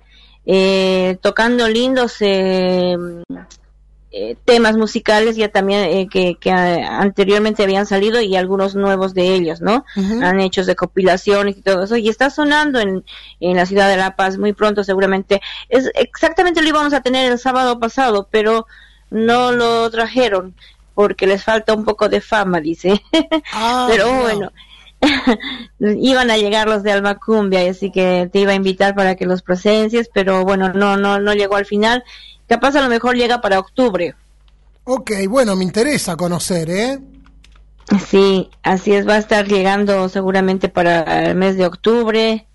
[0.53, 2.96] eh, tocando lindos eh,
[4.11, 9.32] eh, temas musicales ya también eh, que, que anteriormente habían salido y algunos nuevos de
[9.32, 9.84] ellos, ¿no?
[9.94, 13.05] Han hecho de compilaciones y todo eso y está sonando en,
[13.38, 15.40] en la ciudad de La Paz muy pronto seguramente.
[15.68, 18.66] Es exactamente lo íbamos a tener el sábado pasado, pero
[19.11, 20.57] no lo trajeron
[20.94, 23.01] porque les falta un poco de fama, dice.
[23.88, 24.20] pero mira.
[24.20, 24.53] bueno,
[25.78, 29.14] iban a llegar los de Alma Cumbia, y así que te iba a invitar para
[29.16, 32.05] que los presencies, pero bueno, no, no, no llegó al final.
[32.46, 34.14] Capaz a lo mejor llega para octubre.
[34.84, 36.98] Ok, bueno, me interesa conocer, ¿eh?
[38.09, 42.46] Sí, así es, va a estar llegando seguramente para el mes de octubre.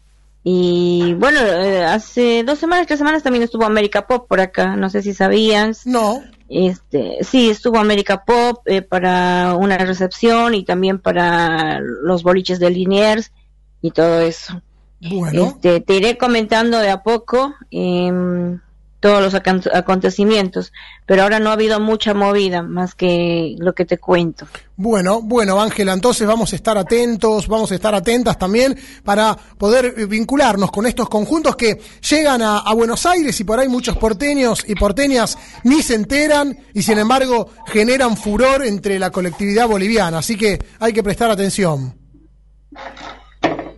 [0.43, 4.89] Y bueno, eh, hace dos semanas, tres semanas también estuvo América Pop por acá, no
[4.89, 5.85] sé si sabías.
[5.85, 6.23] No.
[6.47, 12.69] Este, sí, estuvo América Pop eh, para una recepción y también para los boliches de
[12.69, 13.31] Liniers
[13.81, 14.61] y todo eso.
[15.01, 15.47] Bueno.
[15.47, 18.59] Este, te iré comentando de a poco em,
[18.99, 19.35] todos los
[19.73, 20.73] acontecimientos,
[21.05, 24.47] pero ahora no ha habido mucha movida más que lo que te cuento.
[24.77, 30.07] Bueno, bueno, Ángela, entonces vamos a estar atentos, vamos a estar atentas también para poder
[30.07, 31.79] vincularnos con estos conjuntos que
[32.09, 36.57] llegan a, a Buenos Aires y por ahí muchos porteños y porteñas ni se enteran
[36.73, 40.17] y sin embargo generan furor entre la colectividad boliviana.
[40.17, 41.95] Así que hay que prestar atención.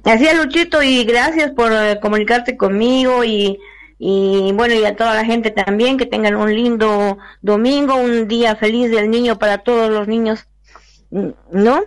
[0.03, 3.59] Así es, Luchito, y gracias por eh, comunicarte conmigo y,
[4.00, 8.56] y bueno, y a toda la gente también, que tengan un lindo domingo, un día
[8.56, 10.48] feliz del niño para todos los niños,
[11.10, 11.82] ¿no?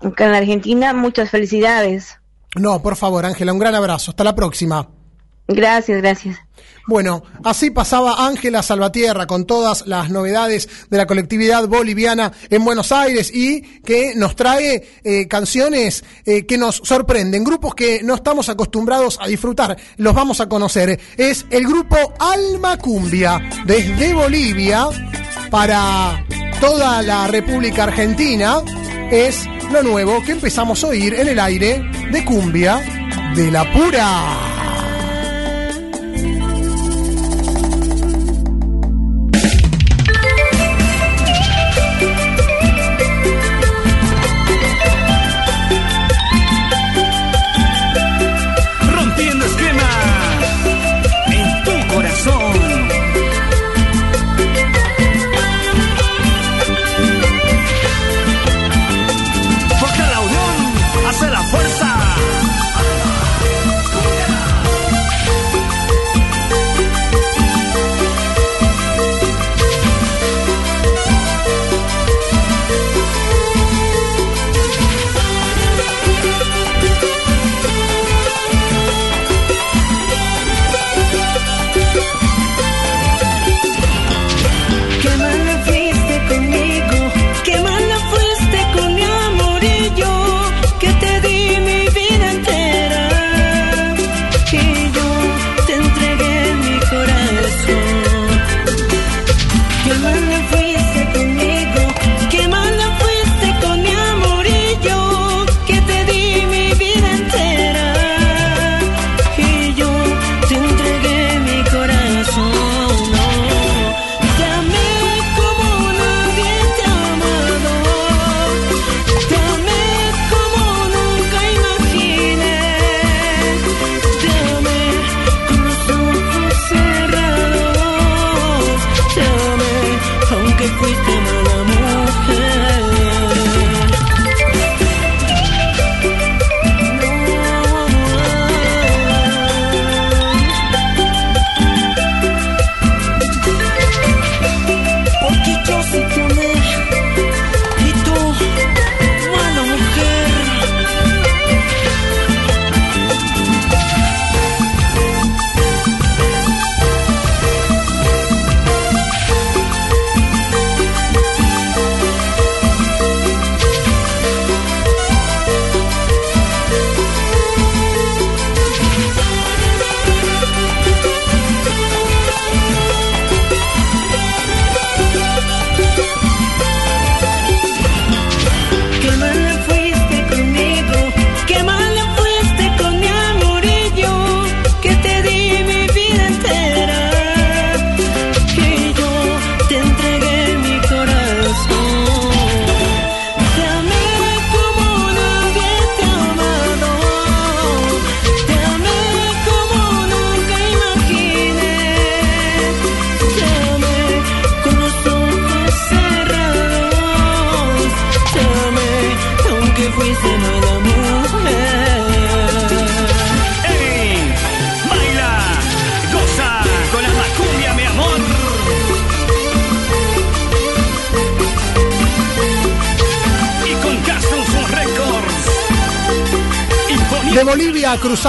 [0.00, 2.18] Acá en Argentina, muchas felicidades.
[2.56, 4.10] No, por favor, Ángela, un gran abrazo.
[4.10, 4.88] Hasta la próxima.
[5.48, 6.38] Gracias, gracias.
[6.86, 12.90] Bueno, así pasaba Ángela Salvatierra con todas las novedades de la colectividad boliviana en Buenos
[12.90, 18.48] Aires y que nos trae eh, canciones eh, que nos sorprenden, grupos que no estamos
[18.48, 20.98] acostumbrados a disfrutar, los vamos a conocer.
[21.16, 24.88] Es el grupo Alma Cumbia desde Bolivia
[25.50, 26.24] para
[26.60, 28.60] toda la República Argentina.
[29.10, 32.82] Es lo nuevo que empezamos a oír en el aire de Cumbia
[33.36, 34.71] de la Pura.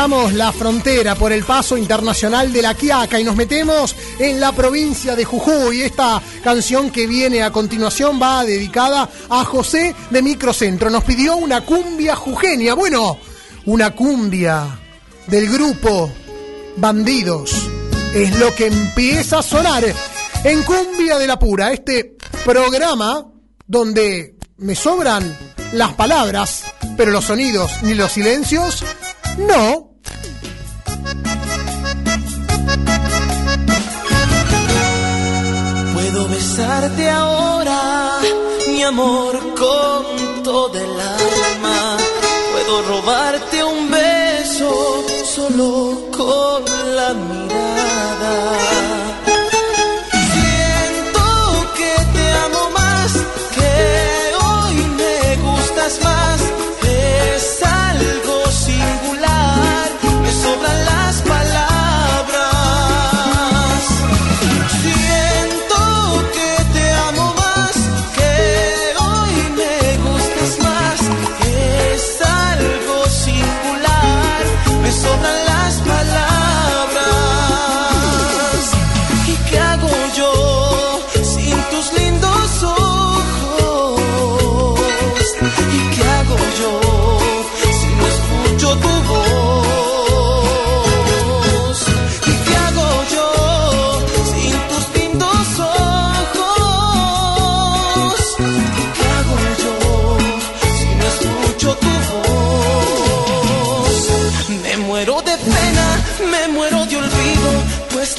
[0.04, 5.16] La frontera por el paso internacional de la Quiaca y nos metemos en la provincia
[5.16, 5.82] de Jujuy.
[5.82, 10.90] Esta canción que viene a continuación va dedicada a José de Microcentro.
[10.90, 12.74] Nos pidió una cumbia jujeña.
[12.74, 13.18] Bueno,
[13.66, 14.78] una cumbia
[15.28, 16.12] del grupo
[16.76, 17.54] Bandidos.
[18.14, 19.86] Es lo que empieza a sonar
[20.44, 23.26] en Cumbia de la Pura, este programa
[23.66, 25.38] donde me sobran
[25.72, 26.66] las palabras,
[26.98, 28.84] pero los sonidos ni los silencios,
[29.38, 29.93] no.
[37.10, 38.20] Ahora,
[38.68, 41.98] mi amor, con todo el alma.
[42.52, 46.64] Puedo robarte un beso solo con
[46.96, 47.54] la mirada.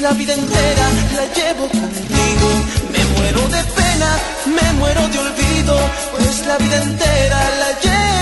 [0.05, 0.87] La vida entera
[1.17, 2.49] la llevo contigo.
[2.93, 4.11] Me muero de pena,
[4.55, 5.77] me muero de olvido,
[6.13, 8.14] pues la vida entera la llevo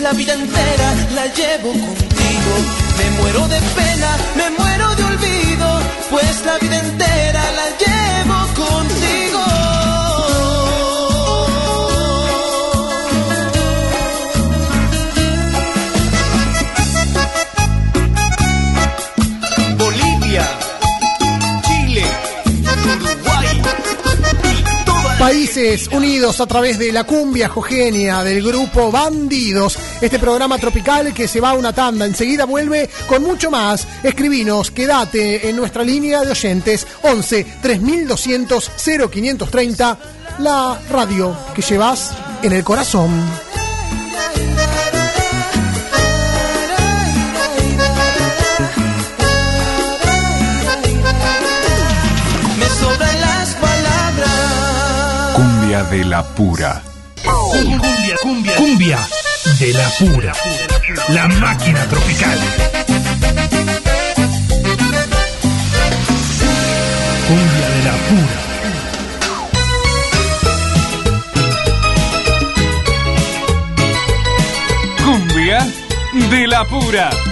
[0.00, 2.52] la vida entera la llevo contigo.
[2.98, 5.80] Me muero de pena, me muero de olvido,
[6.10, 9.44] pues la vida entera la llevo contigo.
[19.76, 20.48] Bolivia,
[21.62, 22.04] Chile,
[25.18, 29.76] Países Unidos a través de la cumbia jogenia del grupo Bandidos.
[30.00, 32.06] Este programa tropical que se va a una tanda.
[32.06, 33.86] Enseguida vuelve con mucho más.
[34.02, 38.70] Escribinos, quédate en nuestra línea de oyentes 11 3200
[39.10, 39.98] 0530.
[40.38, 43.10] La radio que llevas en el corazón.
[52.56, 54.30] me sobran las palabras.
[55.34, 56.82] Cumbia de la pura.
[57.24, 59.08] Cumbia, cumbia, cumbia
[59.58, 60.32] de la pura.
[61.08, 62.38] La máquina tropical.
[67.26, 68.38] Cumbia de la pura.
[75.04, 75.66] Cumbia
[76.30, 77.27] de la pura.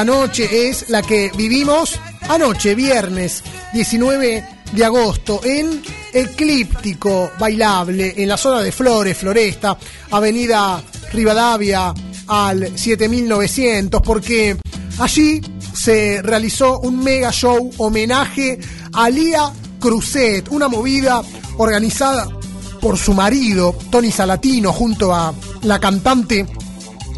[0.00, 1.98] Fantástica noche, es la que vivimos
[2.28, 3.42] anoche, viernes
[3.72, 5.82] 19 de agosto, en
[6.12, 9.76] Eclíptico Bailable, en la zona de Flores, Floresta,
[10.10, 10.82] Avenida
[11.12, 11.92] Rivadavia
[12.28, 14.56] al 7900, porque
[14.98, 15.40] allí
[15.74, 18.58] se realizó un mega show homenaje
[18.92, 21.22] a Lía Cruzet, una movida
[21.58, 22.28] organizada
[22.80, 26.46] por su marido, Tony Salatino, junto a la cantante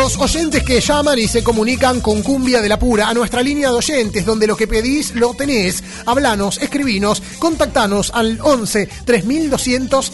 [0.00, 3.68] Los oyentes que llaman y se comunican con Cumbia de la Pura a nuestra línea
[3.70, 5.84] de oyentes, donde lo que pedís lo tenés.
[6.04, 10.12] Hablanos, escribinos, contactanos al 11 3200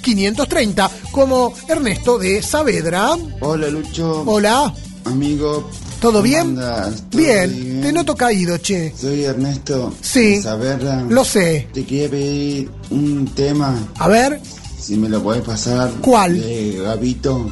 [0.00, 3.16] 0530, como Ernesto de Saavedra.
[3.40, 4.22] Hola Lucho.
[4.26, 4.74] Hola.
[5.04, 5.68] Amigo.
[6.00, 6.54] ¿Todo ¿cómo bien?
[6.56, 8.94] ¿Todo Bien, te noto caído, che.
[8.98, 9.92] Soy Ernesto.
[10.00, 11.02] Sí, Saavedra.
[11.06, 11.68] lo sé.
[11.74, 13.76] Te quería pedir un tema.
[13.98, 14.40] A ver,
[14.80, 15.90] Si me lo podés pasar.
[16.00, 16.40] ¿Cuál?
[16.40, 17.50] De Gavito.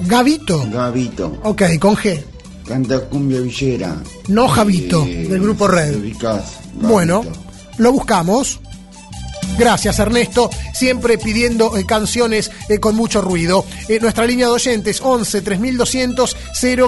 [0.00, 0.66] Gavito.
[0.70, 1.38] Gavito.
[1.44, 2.20] Ok, con G.
[2.66, 3.96] Canta cumbia villera.
[4.28, 5.96] No Javito, Eh, del grupo Red.
[5.96, 6.44] ubicás.
[6.74, 7.24] Bueno,
[7.78, 8.60] lo buscamos.
[9.58, 13.66] Gracias Ernesto, siempre pidiendo eh, canciones eh, con mucho ruido.
[13.88, 16.36] Eh, nuestra línea de oyentes 11 3200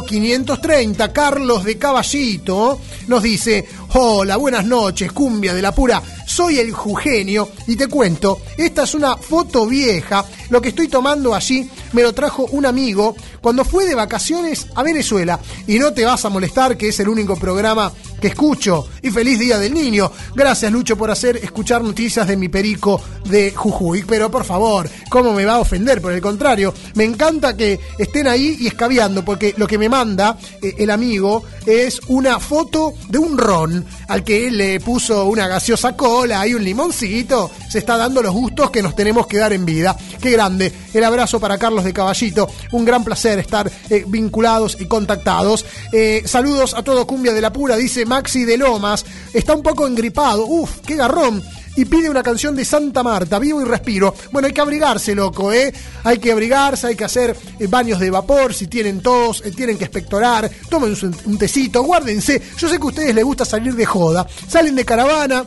[0.06, 1.12] 0530.
[1.12, 6.02] Carlos de Caballito nos dice, hola, buenas noches, cumbia de la pura.
[6.26, 10.24] Soy el Jugenio y te cuento, esta es una foto vieja.
[10.50, 14.82] Lo que estoy tomando allí me lo trajo un amigo cuando fue de vacaciones a
[14.82, 15.38] Venezuela.
[15.66, 18.88] Y no te vas a molestar que es el único programa que escucho.
[19.02, 20.10] Y feliz Día del Niño.
[20.34, 24.04] Gracias Lucho por hacer escuchar noticias de mi perico de Jujuy.
[24.08, 26.00] Pero por favor, ¿cómo me va a ofender?
[26.00, 30.36] Por el contrario, me encanta que estén ahí y escabeando, porque lo que me manda
[30.60, 35.96] eh, el amigo es una foto de un ron al que le puso una gaseosa
[35.96, 37.50] cola y un limoncito.
[37.68, 39.96] Se está dando los gustos que nos tenemos que dar en vida.
[40.20, 40.72] Qué grande.
[40.92, 42.48] El abrazo para Carlos de Caballito.
[42.72, 45.64] Un gran placer estar eh, vinculados y contactados.
[45.92, 49.04] Eh, saludos a todo Cumbia de la Pura, dice Maxi de Lomas.
[49.32, 50.46] Está un poco engripado.
[50.46, 51.42] Uf, qué garrón.
[51.76, 54.14] Y pide una canción de Santa Marta, vivo y respiro.
[54.30, 55.72] Bueno, hay que abrigarse, loco, ¿eh?
[56.04, 59.76] Hay que abrigarse, hay que hacer eh, baños de vapor, si tienen tos, eh, tienen
[59.76, 62.40] que expectorar, tomen un, un tecito, guárdense.
[62.56, 64.26] Yo sé que a ustedes les gusta salir de joda.
[64.48, 65.44] Salen de caravana,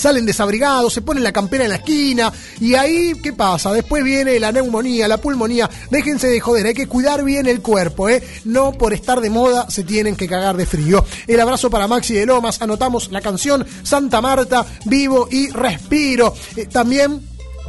[0.00, 3.72] salen desabrigados, se ponen la campera en la esquina y ahí, ¿qué pasa?
[3.72, 5.68] Después viene la neumonía, la pulmonía.
[5.90, 8.22] Déjense de joder, hay que cuidar bien el cuerpo, ¿eh?
[8.44, 11.04] No por estar de moda se tienen que cagar de frío.
[11.26, 16.34] El abrazo para Maxi de Lomas, anotamos la canción Santa Marta, vivo y respiro.
[16.56, 17.20] Eh, también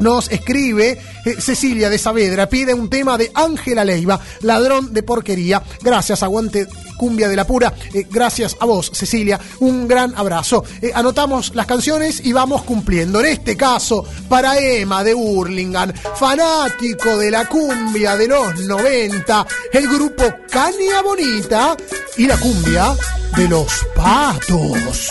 [0.02, 5.64] nos escribe eh, Cecilia de Saavedra, pide un tema de Ángela Leiva, ladrón de porquería.
[5.82, 7.74] Gracias, aguante cumbia de la pura.
[7.93, 9.39] Eh, gracias a vos, Cecilia.
[9.60, 10.64] Un gran abrazo.
[10.82, 13.20] Eh, anotamos las canciones y vamos cumpliendo.
[13.22, 19.88] En este caso, para Emma de Burlingame, fanático de la cumbia de los 90, el
[19.88, 21.76] grupo Cania Bonita
[22.18, 22.95] y la cumbia
[23.36, 25.10] de los patos.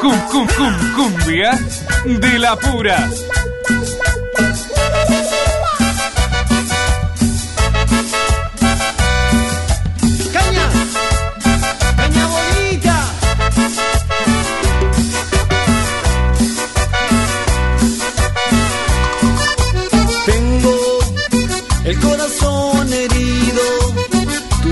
[0.00, 1.58] Cum, cum, cum, cumbia
[2.04, 3.08] de la pura.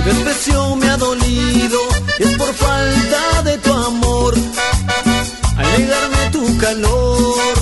[0.08, 1.78] el precio me ha dolido,
[2.18, 4.34] y es por falta de tu amor.
[5.56, 7.54] Al negarme tu calor,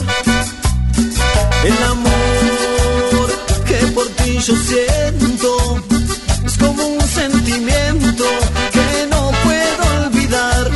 [1.65, 3.27] el amor
[3.67, 5.83] que por ti yo siento
[6.45, 8.25] es como un sentimiento
[8.73, 10.71] que no puedo olvidar.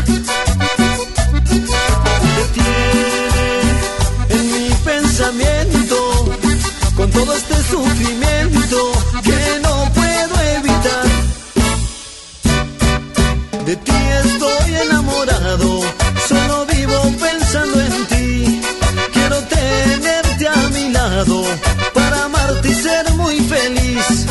[2.37, 2.73] De ti
[4.31, 5.97] en mi pensamiento,
[6.97, 8.93] con todo este sufrimiento.
[13.69, 13.93] De ti
[14.25, 15.83] estoy enamorado,
[16.27, 18.63] solo vivo pensando en ti.
[19.13, 21.45] Quiero tenerte a mi lado
[21.93, 24.28] para amarte y ser muy feliz.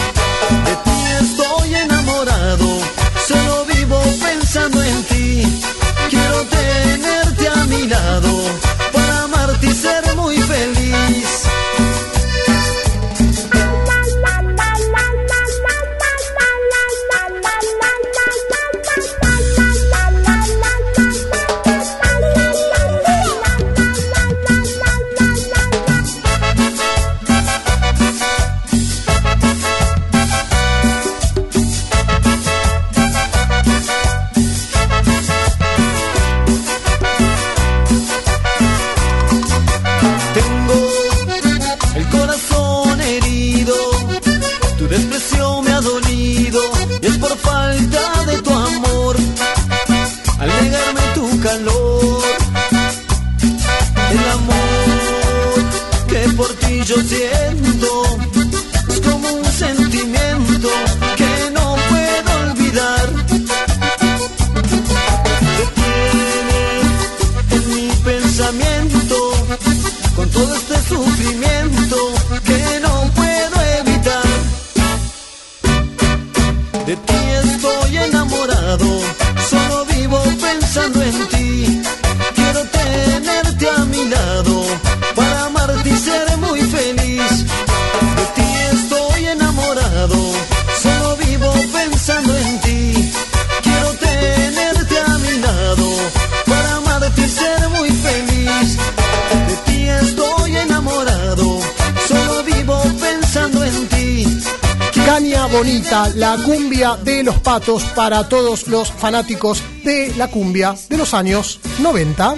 [107.59, 112.35] Patos para todos los fanáticos de la cumbia de los años 90.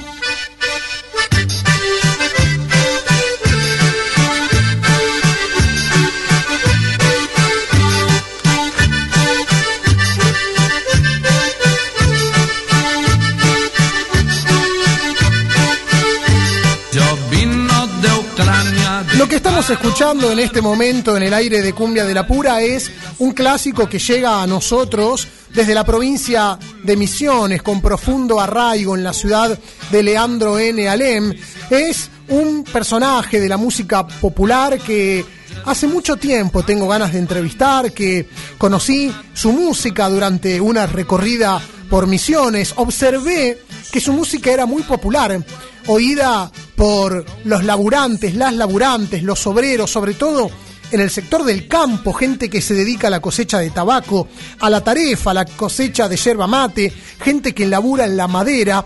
[16.93, 19.05] Yo vino de Ucrania.
[19.17, 22.61] Lo que estamos escuchando en este momento en el aire de Cumbia de la Pura
[22.61, 22.89] es
[23.19, 29.03] un clásico que llega a nosotros desde la provincia de Misiones con profundo arraigo en
[29.03, 29.57] la ciudad
[29.91, 30.87] de Leandro N.
[30.87, 31.33] Alem.
[31.69, 35.25] Es un personaje de la música popular que
[35.65, 42.07] hace mucho tiempo tengo ganas de entrevistar, que conocí su música durante una recorrida por
[42.07, 45.43] Misiones, observé que su música era muy popular,
[45.87, 50.51] oída por los laburantes, las laburantes, los obreros, sobre todo
[50.91, 54.27] en el sector del campo, gente que se dedica a la cosecha de tabaco,
[54.59, 58.83] a la tarefa, a la cosecha de yerba mate, gente que labura en la madera.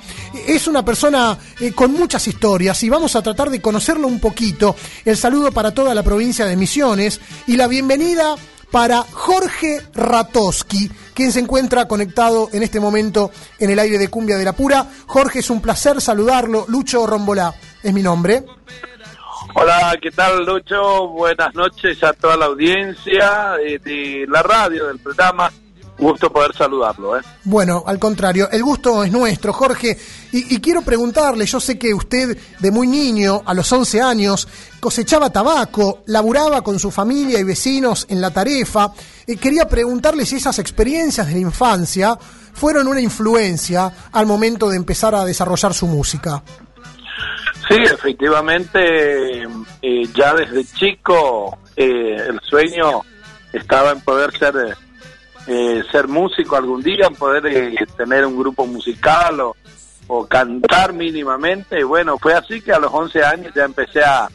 [0.48, 4.76] Es una persona eh, con muchas historias y vamos a tratar de conocerlo un poquito.
[5.06, 8.36] El saludo para toda la provincia de Misiones y la bienvenida
[8.72, 14.36] para Jorge Ratoski, quien se encuentra conectado en este momento en el aire de Cumbia
[14.36, 14.88] de la Pura.
[15.06, 16.66] Jorge, es un placer saludarlo.
[16.68, 17.54] Lucho Rombolá
[17.84, 18.44] es mi nombre.
[19.56, 21.10] Hola, ¿qué tal Lucho?
[21.10, 23.54] Buenas noches a toda la audiencia
[23.84, 25.52] de la radio, del programa.
[25.96, 27.18] Gusto poder saludarlo.
[27.18, 27.22] ¿eh?
[27.44, 29.96] Bueno, al contrario, el gusto es nuestro, Jorge.
[30.32, 34.48] Y, y quiero preguntarle, yo sé que usted de muy niño, a los 11 años,
[34.80, 38.92] cosechaba tabaco, laburaba con su familia y vecinos en la tarefa.
[39.28, 42.18] Eh, quería preguntarle si esas experiencias de la infancia
[42.54, 46.42] fueron una influencia al momento de empezar a desarrollar su música.
[47.68, 49.44] Sí, efectivamente,
[49.82, 53.02] eh, ya desde chico eh, el sueño
[53.52, 54.76] estaba en poder ser
[55.48, 59.56] eh, ser músico algún día, en poder eh, tener un grupo musical o,
[60.08, 61.80] o cantar mínimamente.
[61.80, 64.30] Y bueno, fue así que a los 11 años ya empecé a,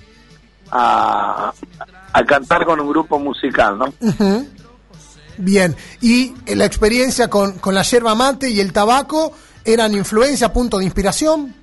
[0.71, 1.53] a,
[2.13, 3.95] a cantar con un grupo musical, ¿no?
[5.39, 9.33] Bien, y la experiencia con, con la yerba mate y el tabaco
[9.65, 11.55] eran influencia, punto de inspiración.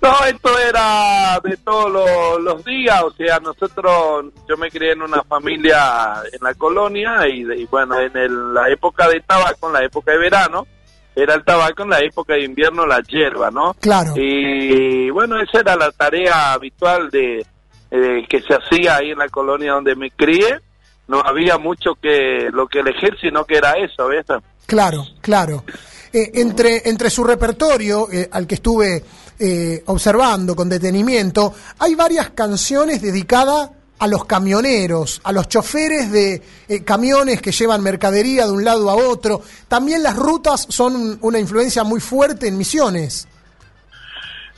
[0.02, 5.02] No, esto era de todos los, los días, o sea, nosotros, yo me crié en
[5.02, 9.74] una familia en la colonia y, y bueno, en el- la época de tabaco, en
[9.74, 10.66] la época de verano,
[11.14, 13.74] era el tabaco, en la época de invierno la hierba, ¿no?
[13.78, 14.14] Claro.
[14.16, 17.44] Y bueno, esa era la tarea habitual de
[17.90, 20.60] eh, que se hacía ahí en la colonia donde me crié.
[21.08, 24.24] No había mucho que lo que elegir, sino que era eso, ¿ves?
[24.64, 25.64] Claro, claro.
[26.12, 29.02] Eh, entre, entre su repertorio, eh, al que estuve
[29.40, 36.42] eh, observando con detenimiento, hay varias canciones dedicadas a los camioneros, a los choferes de
[36.68, 39.42] eh, camiones que llevan mercadería de un lado a otro.
[39.68, 43.26] También las rutas son un- una influencia muy fuerte en Misiones.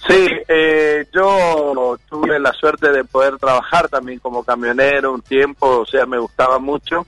[0.08, 5.86] Sí, eh, yo tuve la suerte de poder trabajar también como camionero un tiempo, o
[5.86, 7.06] sea, me gustaba mucho.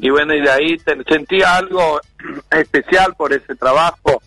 [0.00, 2.00] Y bueno, y de ahí te- sentía algo
[2.50, 4.20] especial por ese trabajo,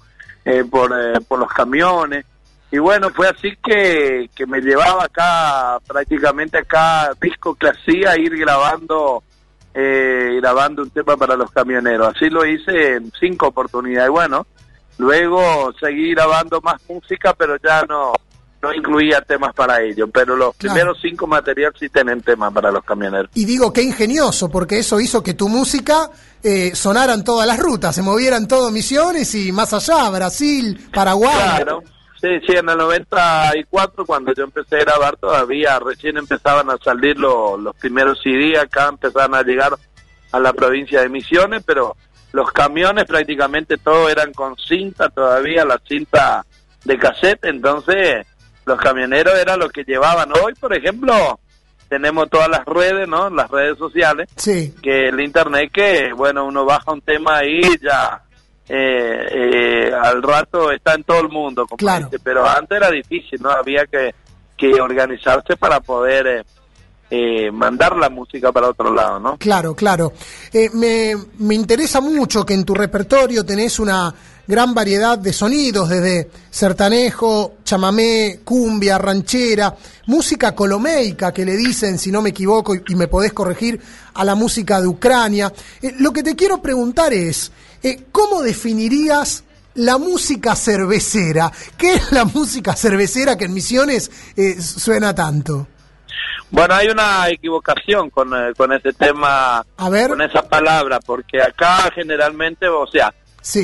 [0.45, 2.25] eh, por, eh, por los camiones.
[2.75, 8.35] Y bueno, fue así que, que me llevaba acá, prácticamente acá, disco que hacía, ir
[8.37, 9.23] grabando,
[9.73, 12.13] eh, grabando un tema para los camioneros.
[12.13, 14.09] Así lo hice en cinco oportunidades.
[14.11, 14.45] Bueno,
[14.97, 18.11] luego seguí grabando más música, pero ya no,
[18.61, 20.09] no incluía temas para ellos.
[20.13, 20.73] Pero los Claro.
[20.73, 23.31] primeros cinco materiales sí tienen temas para los camioneros.
[23.35, 26.09] Y digo qué ingenioso, porque eso hizo que tu música
[26.43, 31.31] eh, sonara en todas las rutas, se movieran todo Misiones y más allá, Brasil, Paraguay.
[31.55, 31.81] Claro,
[32.25, 37.17] sí, sí, en el 94 cuando yo empecé a grabar todavía recién empezaban a salir
[37.19, 39.73] lo- los primeros CD acá, empezaban a llegar
[40.31, 41.95] a la provincia de Misiones, pero
[42.33, 46.45] los camiones prácticamente todos eran con cinta todavía, la cinta
[46.83, 48.25] de cassette, entonces
[48.65, 50.31] los camioneros eran los que llevaban.
[50.43, 51.39] Hoy, por ejemplo,
[51.87, 53.29] tenemos todas las redes, ¿no?
[53.29, 54.73] Las redes sociales, Sí.
[54.81, 58.21] que el internet que, bueno, uno baja un tema ahí y ya
[58.67, 62.05] eh, eh, al rato está en todo el mundo, como Claro.
[62.05, 63.49] dice, pero antes era difícil, ¿no?
[63.51, 64.13] Había que,
[64.57, 66.43] que organizarse para poder eh,
[67.11, 69.37] eh, mandar la música para otro lado, ¿no?
[69.37, 70.13] Claro, claro.
[70.51, 74.13] Eh, me, me interesa mucho que en tu repertorio tenés una
[74.47, 79.75] gran variedad de sonidos, desde sertanejo, chamamé, cumbia, ranchera,
[80.07, 83.79] música colomeica, que le dicen, si no me equivoco, y, y me podés corregir,
[84.15, 85.51] a la música de Ucrania.
[85.81, 87.51] Eh, lo que te quiero preguntar es,
[87.85, 89.43] eh, ¿cómo definirías
[89.75, 91.51] la música cervecera?
[91.77, 95.67] ¿Qué es la música cervecera que en Misiones eh, suena tanto?
[96.49, 100.09] Bueno, hay una equivocación con, eh, con ese tema, A ver.
[100.09, 103.13] con esa palabra, porque acá generalmente, o sea,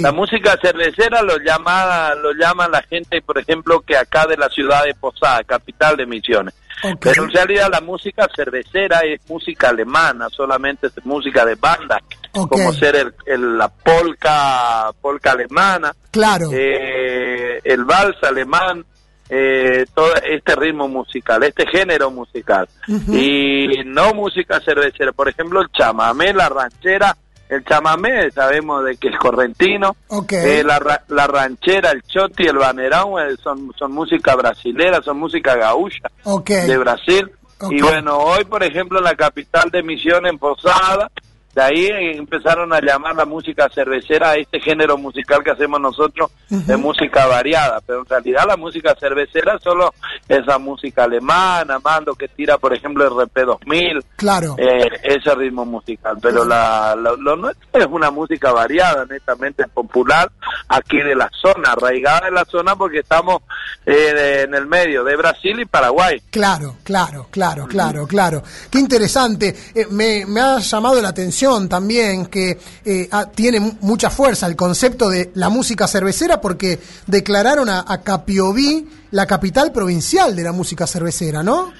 [0.01, 4.47] la música cervecera lo llama, lo llama la gente, por ejemplo, que acá de la
[4.49, 6.53] ciudad de Posada, capital de Misiones.
[6.99, 11.99] Pero en realidad la música cervecera es música alemana, solamente es música de banda,
[12.31, 16.49] como ser el, el- la polka, polka alemana, Claro.
[16.51, 18.83] eh, el vals alemán,
[19.29, 22.67] eh, todo este ritmo musical, este género musical.
[22.87, 27.15] Y no música cervecera, por ejemplo, el chamamé, la ranchera,
[27.51, 29.97] el chamamé sabemos de que es correntino,
[30.31, 35.55] eh, la, la ranchera, el choti, el banerão eh, son, son música brasilera, son música
[35.55, 36.09] gaúcha
[36.47, 37.29] de Brasil.
[37.69, 41.11] Y bueno, hoy, por ejemplo, en la capital de Misiones, en Posada,
[41.55, 41.87] de ahí
[42.17, 47.25] empezaron a llamar la música cervecera a este género musical que hacemos nosotros de música
[47.27, 49.93] variada, pero en realidad la música cervecera es solo
[50.27, 54.55] esa música alemana, mando que tira, por ejemplo, el RP2000, Claro.
[54.57, 60.31] eh, ese ritmo musical, pero la, lo, lo nuestro es una música variada, netamente popular,
[60.69, 63.41] aquí de la zona, arraigada de la zona porque estamos
[63.85, 66.21] eh, de- en el medio de Brasil y Paraguay.
[66.29, 68.43] Claro, claro, claro, claro, claro.
[68.69, 69.55] Qué interesante.
[69.75, 74.47] Eh, me, me ha llamado la atención también que eh, ah, tiene mu- mucha fuerza
[74.47, 80.43] el concepto de la música cervecera porque declararon a, a Capiobí la capital provincial de
[80.43, 81.73] la música cervecera, ¿no?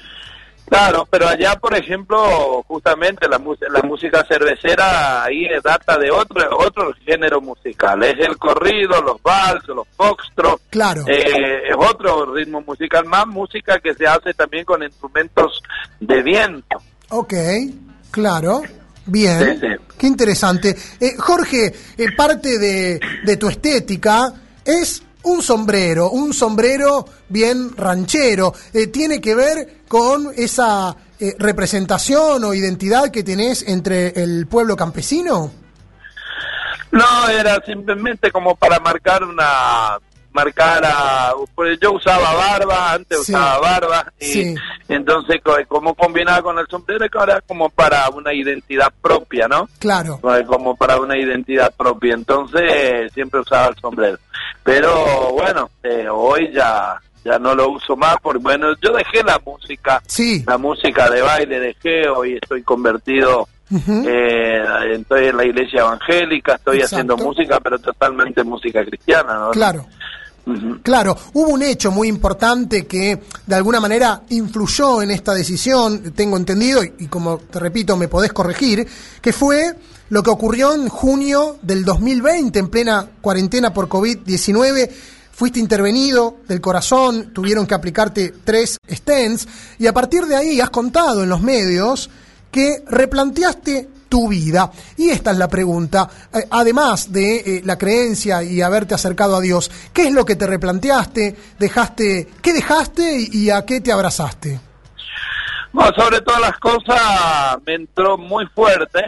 [0.68, 6.94] Claro, pero allá, por ejemplo, justamente la, la música cervecera ahí data de otro otro
[7.06, 8.02] género musical.
[8.04, 10.62] Es el corrido, los vals, los foxtrot.
[10.70, 11.04] Claro.
[11.08, 15.62] Eh, es otro ritmo musical, más música que se hace también con instrumentos
[16.00, 16.78] de viento.
[17.10, 17.34] Ok,
[18.10, 18.62] claro.
[19.06, 19.60] Bien.
[19.60, 19.96] Sí, sí.
[19.98, 20.76] Qué interesante.
[21.00, 24.34] Eh, Jorge, eh, parte de, de tu estética
[24.64, 28.54] es un sombrero, un sombrero bien ranchero.
[28.74, 34.76] Eh, ¿Tiene que ver con esa eh, representación o identidad que tenés entre el pueblo
[34.76, 35.52] campesino?
[36.92, 39.98] No, era simplemente como para marcar una
[40.34, 43.34] marcar a pues yo usaba barba antes Sí.
[43.34, 44.56] usaba barba y Sí.
[44.88, 49.68] entonces co- como combinaba con el sombrero que ahora como para una identidad propia no
[49.80, 50.20] Claro.
[50.48, 54.18] Como para una identidad propia entonces siempre usaba el sombrero
[54.64, 59.40] pero bueno eh, hoy ya ya no lo uso más porque bueno yo dejé la
[59.46, 60.44] música Sí.
[60.48, 64.04] la música de baile dejé hoy estoy convertido Ujú.
[64.08, 64.62] eh,
[64.96, 66.96] estoy en la iglesia evangélica, estoy Exacto.
[66.96, 69.52] haciendo música, pero totalmente música cristiana, ¿no?
[69.52, 69.86] Claro.
[70.82, 76.36] Claro, hubo un hecho muy importante que de alguna manera influyó en esta decisión, tengo
[76.38, 78.88] entendido, y, y como te repito, me podés corregir,
[79.22, 79.76] que fue
[80.10, 84.90] lo que ocurrió en junio del 2020, en plena cuarentena por COVID-19,
[85.32, 89.48] fuiste intervenido del corazón, tuvieron que aplicarte tres stents
[89.80, 92.10] y a partir de ahí has contado en los medios
[92.52, 94.70] que replanteaste tu vida.
[94.98, 99.40] Y esta es la pregunta, eh, además de eh, la creencia y haberte acercado a
[99.40, 101.34] Dios, ¿qué es lo que te replanteaste?
[101.58, 104.60] ¿Dejaste, ¿Qué dejaste y, y a qué te abrazaste?
[105.72, 107.00] Bueno, sobre todas las cosas
[107.66, 109.00] me entró muy fuerte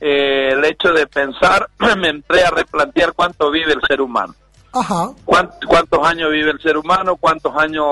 [0.00, 1.68] eh, el hecho de pensar,
[1.98, 4.34] me entré a replantear cuánto vive el ser humano.
[4.72, 5.10] Ajá.
[5.26, 7.16] ¿Cuánt- ¿Cuántos años vive el ser humano?
[7.16, 7.84] ¿Cuántos años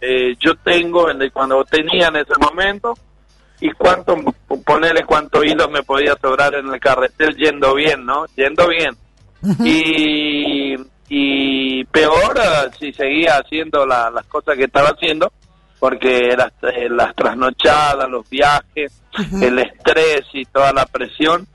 [0.00, 2.94] eh, yo tengo en el- cuando tenía en ese momento?
[3.64, 4.16] ¿Y cuánto,
[4.64, 8.26] ponerle cuántos hilos me podía sobrar en el carretel yendo bien, ¿no?
[8.36, 8.96] Yendo bien.
[9.64, 10.74] Y,
[11.08, 15.32] y peor eh, si seguía haciendo la- las cosas que estaba haciendo,
[15.78, 19.00] porque las, eh, las trasnochadas, los viajes,
[19.40, 21.46] el estrés y toda la presión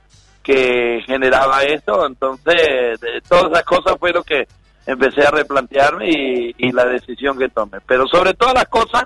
[0.42, 4.46] que generaba eso, entonces de- todas esas cosas fue lo que
[4.86, 7.78] empecé a replantearme y, y la decisión que tomé.
[7.86, 9.04] Pero sobre todas las cosas,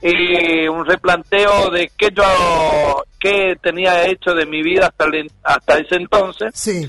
[0.00, 2.22] y un replanteo de qué yo
[3.18, 6.88] qué tenía hecho de mi vida hasta el- hasta ese entonces Sí.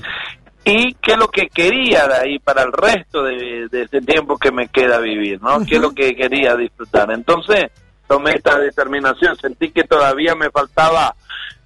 [0.64, 4.38] y qué es lo que quería de ahí para el resto de, de ese tiempo
[4.38, 5.64] que me queda vivir, ¿no?
[5.66, 7.10] Qué es lo que quería disfrutar.
[7.10, 7.70] Entonces
[8.06, 11.14] tomé esta determinación, sentí que todavía me faltaba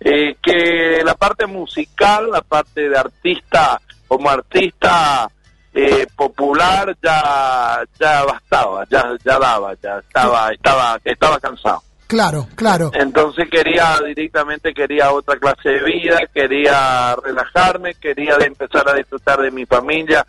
[0.01, 5.29] eh, que la parte musical, la parte de artista como artista
[5.75, 11.83] eh, popular ya ya bastaba, ya ya daba, ya estaba estaba estaba cansado.
[12.07, 12.91] Claro, claro.
[12.95, 19.41] Entonces quería directamente quería otra clase de vida, quería relajarme, quería de empezar a disfrutar
[19.41, 20.25] de mi familia,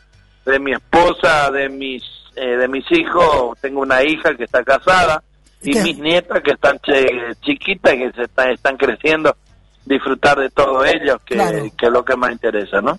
[0.45, 2.01] de mi esposa, de mis
[2.35, 3.57] eh, de mis hijos.
[3.61, 5.21] Tengo una hija que está casada
[5.61, 5.81] y ¿Qué?
[5.83, 9.35] mis nietas que están che- chiquitas que se está- están creciendo.
[9.85, 11.63] Disfrutar de todo ello, que, Claro.
[11.77, 12.97] que es lo que más interesa, ¿no?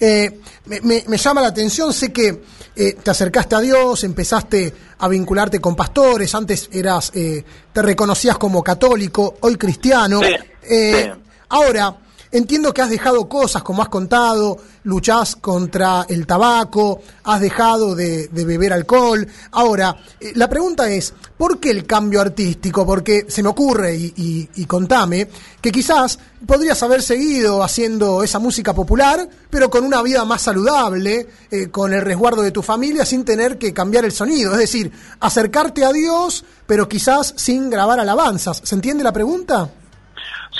[0.00, 2.42] Eh, me, me- me llama la atención, sé que
[2.74, 8.36] eh, te acercaste a Dios, empezaste a vincularte con pastores, antes eras, eh, te reconocías
[8.38, 10.20] como católico, hoy cristiano.
[10.22, 10.34] Sí,
[10.68, 11.10] sí.
[11.50, 11.94] Ahora,
[12.32, 18.28] entiendo que has dejado cosas, como has contado, luchás contra el tabaco, has dejado de,
[18.32, 19.26] beber alcohol.
[19.52, 22.84] Ahora, eh, la pregunta es, ¿por qué el cambio artístico?
[22.84, 25.28] Porque se me ocurre, y, y- y contame,
[25.60, 31.28] que quizás podrías haber seguido haciendo esa música popular, pero con una vida más saludable,
[31.50, 34.52] eh, con el resguardo de tu familia, sin tener que cambiar el sonido.
[34.52, 34.90] Es decir,
[35.20, 38.60] acercarte a Dios, pero quizás sin grabar alabanzas.
[38.64, 39.70] ¿Se entiende la pregunta?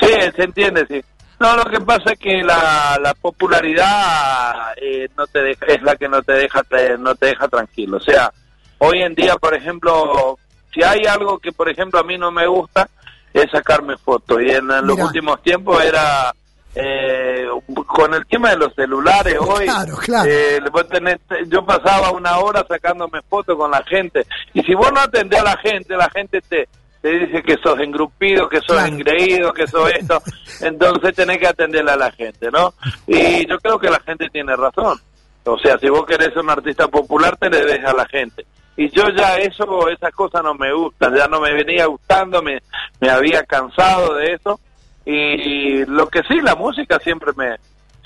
[0.01, 1.01] Sí, se entiende, sí.
[1.43, 5.97] No, lo que pasa es que la, la popularidad eh, no te deja, es la
[5.97, 7.97] que no te deja te- no te deja tranquilo.
[7.97, 8.33] O sea,
[8.79, 10.39] hoy en día, por ejemplo,
[10.73, 12.89] si hay algo que, por ejemplo, a mí no me gusta,
[13.35, 14.41] es sacarme fotos.
[14.41, 16.33] Y en, los últimos tiempos era
[16.75, 17.47] eh,
[17.87, 19.65] con el tema de los celulares hoy.
[19.65, 20.31] Claro, claro.
[20.31, 24.27] eh, tenés- yo pasaba una hora sacándome fotos con la gente.
[24.55, 26.69] Y si vos no atendés a la gente, la gente te
[27.03, 28.87] te dice que sos engrupido, que sos Claro.
[28.95, 30.23] engreído, que sos esto.
[30.63, 32.73] Entonces tenés que atenderle a la gente, ¿no?
[33.07, 34.99] Y yo creo que la gente tiene razón.
[35.45, 38.47] O sea, si vos querés ser un artista popular, te le des a la gente.
[38.77, 42.63] Y yo ya eso, esas cosas no me gustan, ya no me venía gustando, me,
[43.01, 44.61] me había cansado de eso.
[45.05, 47.57] Y lo que sí, la música siempre me,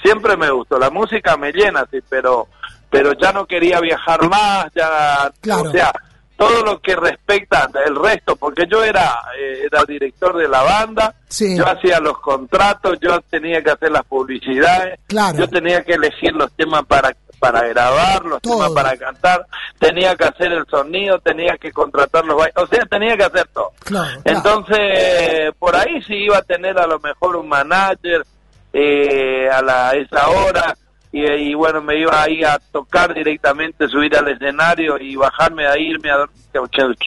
[0.03, 0.79] siempre me gustó.
[0.79, 2.49] La música me llena, sí, pero,
[2.91, 5.69] pero ya no quería viajar más, ya, Claro.
[5.69, 5.93] o sea,
[6.37, 11.15] todo lo que respecta el resto, porque yo era, eh, era director de la banda,
[11.29, 11.57] Sí.
[11.57, 15.39] yo hacía los contratos, yo tenía que hacer las publicidades, Claro.
[15.39, 18.55] yo tenía que elegir los temas para para grabar, los Todo.
[18.67, 19.47] temas para cantar,
[19.79, 23.47] tenía que hacer el sonido, tenía que contratar los bailes, o sea, tenía que hacer
[23.49, 23.73] todo.
[23.81, 24.21] Claro.
[24.23, 24.39] claro.
[24.39, 28.25] Entonces, por ahí sí iba a tener a lo mejor un manager
[28.73, 30.77] eh, a, la, a esa hora
[31.21, 35.89] y, y bueno, me iba ahí a tocar directamente, subir al escenario y bajarme ahí,
[35.91, 36.37] irme a dormir.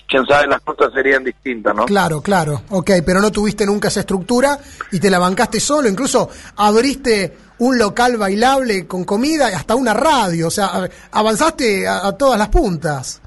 [0.08, 1.86] Quién sabe, las cosas serían distintas, ¿no?
[1.86, 4.60] Claro, claro, ok, pero no tuviste nunca esa estructura
[4.92, 9.94] y te la bancaste solo, incluso abriste un local bailable con comida y hasta una
[9.96, 13.22] radio, o sea, a- avanzaste a, a todas las puntas.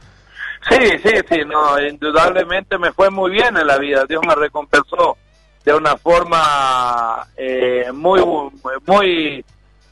[0.71, 4.05] Sí, sí, sí, no, indudablemente me fue muy bien en la vida.
[4.09, 5.17] Dios me recompensó
[5.65, 8.21] de una forma eh, muy,
[8.87, 9.45] muy,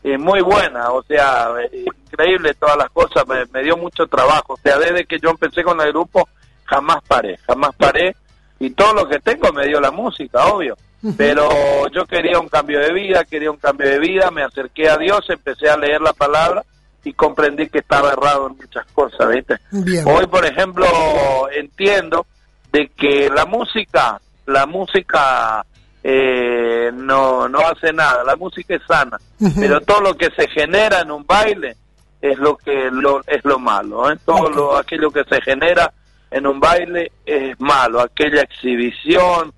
[0.03, 0.91] eh, muy buena.
[0.91, 3.27] O sea, eh, increíble todas las cosas.
[3.27, 4.55] Me, me dio mucho trabajo.
[4.55, 6.29] O sea, desde que yo empecé con el grupo,
[6.65, 8.17] jamás paré, jamás paré.
[8.59, 10.77] Y todo lo que tengo me dio la música, obvio.
[11.17, 11.49] Pero
[11.89, 15.21] yo quería un cambio de vida, quería un cambio de vida, me acerqué a Dios,
[15.31, 16.63] empecé a leer la palabra
[17.03, 19.57] y comprendí que estaba errado en muchas cosas, ¿viste?
[19.71, 20.05] Bien.
[20.07, 20.85] Hoy, por ejemplo,
[21.57, 22.27] entiendo
[22.71, 25.65] de que la música, la música
[26.03, 29.19] eh, no, no hace nada, la música es sana,
[29.59, 31.77] pero todo lo que se genera en un baile
[32.21, 34.11] es lo que lo, es lo malo.
[34.11, 34.19] ¿eh?
[34.25, 35.93] Todo lo, aquello que se genera
[36.31, 38.01] en un baile es malo.
[38.01, 39.53] Aquella exhibición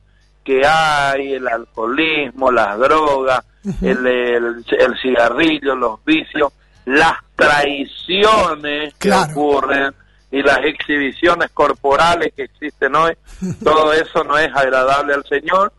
[0.44, 3.44] que hay, el alcoholismo, las drogas,
[3.80, 6.52] el, el, el cigarrillo, los vicios,
[6.84, 9.94] las traiciones que ocurren
[10.32, 13.12] y las exhibiciones corporales que existen hoy,
[13.64, 15.72] todo eso no es agradable al Señor.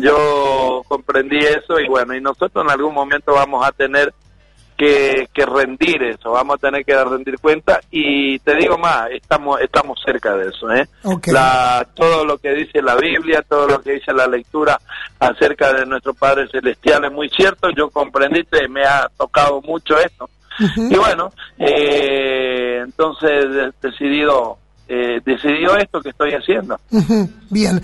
[0.00, 4.12] Yo comprendí eso y bueno, y nosotros en algún momento vamos a tener
[4.76, 9.60] que, que rendir eso, vamos a tener que rendir cuenta y te digo más, estamos
[9.60, 10.88] estamos cerca de eso, ¿eh?
[11.32, 14.80] La, todo lo que dice la Biblia, todo lo que dice la lectura
[15.18, 19.98] acerca de nuestro Padre Celestial es muy cierto, yo comprendí, te- me ha tocado mucho
[19.98, 20.30] esto.
[20.76, 24.58] Y bueno, eh, entonces he decidido
[24.88, 26.76] eh, decidió esto que estoy haciendo.
[27.48, 27.80] Bien.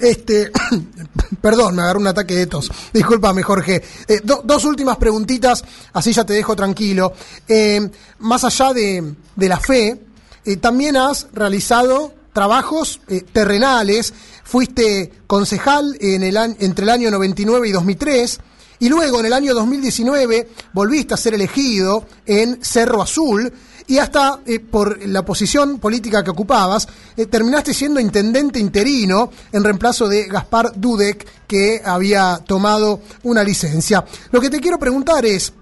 [0.00, 0.50] Este,
[1.40, 2.70] perdón, me agarró un ataque de tos.
[2.92, 3.82] Discúlpame, Jorge.
[4.06, 5.64] Eh, do- dos últimas preguntitas,
[5.94, 7.12] así ya te dejo tranquilo.
[7.48, 7.80] Eh,
[8.18, 9.98] más allá de, de la fe,
[10.44, 14.12] eh, también has realizado trabajos eh, terrenales.
[14.44, 18.40] Fuiste concejal en el año- entre el año 99 y 2003.
[18.80, 23.52] Y luego, en el año 2019, volviste a ser elegido en Cerro Azul
[23.88, 26.86] y hasta eh, por la posición política que ocupabas,
[27.16, 34.04] eh, terminaste siendo intendente interino en reemplazo de Gaspar Dudek, que había tomado una licencia.
[34.30, 35.52] Lo que te quiero preguntar es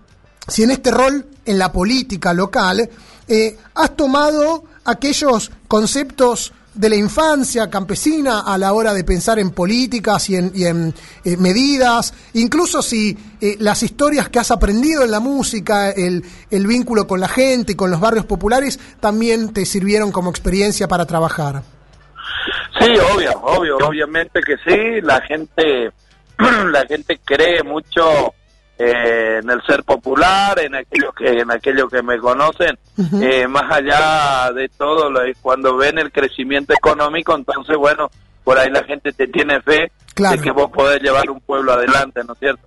[0.49, 2.91] si en este rol en la política local
[3.29, 9.51] eh, has tomado aquellos conceptos de la infancia campesina a la hora de pensar en
[9.51, 10.95] políticas y en, y en,
[11.25, 16.67] eh, medidas, incluso si eh, las historias que has aprendido en la música, el, el
[16.67, 21.07] vínculo con la gente y con los barrios populares, también te sirvieron como experiencia para
[21.07, 21.63] trabajar.
[22.79, 25.01] Sí, obvio, obvio, obviamente que sí.
[25.03, 25.93] La gente,
[26.39, 28.35] la gente cree mucho
[28.79, 32.79] eh, en el ser popular, en aquello que, en aquello que me conocen.
[33.23, 38.11] Eh, más allá de todo, lo- cuando ven el crecimiento económico, entonces bueno,
[38.45, 39.91] por ahí la gente te tiene fe
[40.37, 42.63] de que vos podés llevar un pueblo adelante, ¿no es cierto?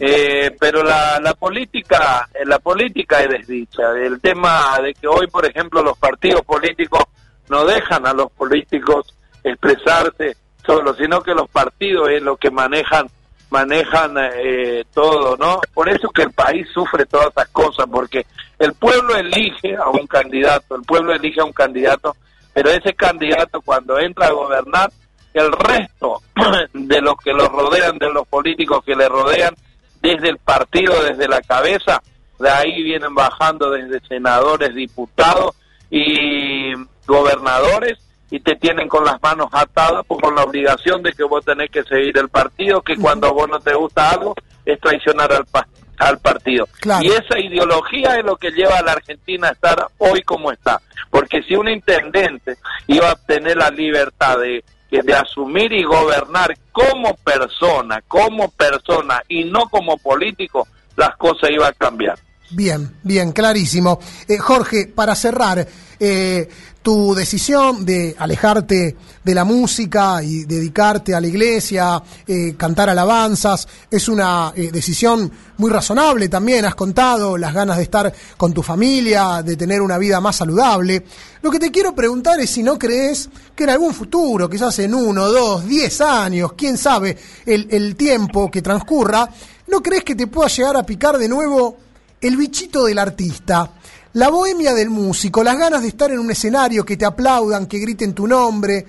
[0.00, 3.82] Eh, pero la, la política, eh, la política es desdicha.
[4.00, 7.02] El tema de que hoy, por ejemplo, los partidos políticos
[7.48, 9.06] no dejan a los políticos
[9.42, 13.06] expresarse solo, sino que los partidos es lo que manejan
[13.52, 15.60] manejan eh, todo, ¿no?
[15.74, 18.24] Por eso que el país sufre todas esas cosas, porque
[18.58, 22.16] el pueblo elige a un candidato, el pueblo elige a un candidato,
[22.54, 24.90] pero ese candidato cuando entra a gobernar,
[25.34, 26.22] el resto
[26.72, 29.54] de los que lo rodean, de los políticos que le rodean,
[30.00, 32.02] desde el partido, desde la cabeza,
[32.38, 35.54] de ahí vienen bajando desde senadores, diputados
[35.90, 36.72] y
[37.06, 37.98] gobernadores
[38.32, 41.70] y te tienen con las manos atadas por con la obligación de que vos tenés
[41.70, 44.34] que seguir el partido, que cuando a vos no te gusta algo
[44.64, 45.68] es traicionar al, pa-
[45.98, 46.66] al partido.
[47.04, 50.80] Y esa ideología es lo que lleva a la Argentina a estar hoy como está.
[51.10, 52.56] Porque si un intendente
[52.86, 59.44] iba a tener la libertad de, de asumir y gobernar como persona, como persona y
[59.44, 62.18] no como político, las cosas iban a cambiar.
[62.52, 63.98] Bien, bien, clarísimo.
[64.28, 65.66] Eh, Jorge, para cerrar,
[65.98, 66.48] eh,
[66.82, 73.68] tu decisión de alejarte de la música y dedicarte a la iglesia, eh, cantar alabanzas,
[73.88, 76.64] es una eh, decisión muy razonable también.
[76.64, 81.04] Has contado las ganas de estar con tu familia, de tener una vida más saludable.
[81.40, 84.92] Lo que te quiero preguntar es si no crees que en algún futuro, quizás en
[84.92, 87.16] uno, dos, diez años, quién sabe,
[87.46, 89.28] el, el tiempo que transcurra,
[89.68, 91.76] ¿no crees que te pueda llegar a picar de nuevo
[92.22, 93.68] el bichito del artista,
[94.14, 97.78] la bohemia del músico, las ganas de estar en un escenario, que te aplaudan, que
[97.78, 98.86] griten tu nombre.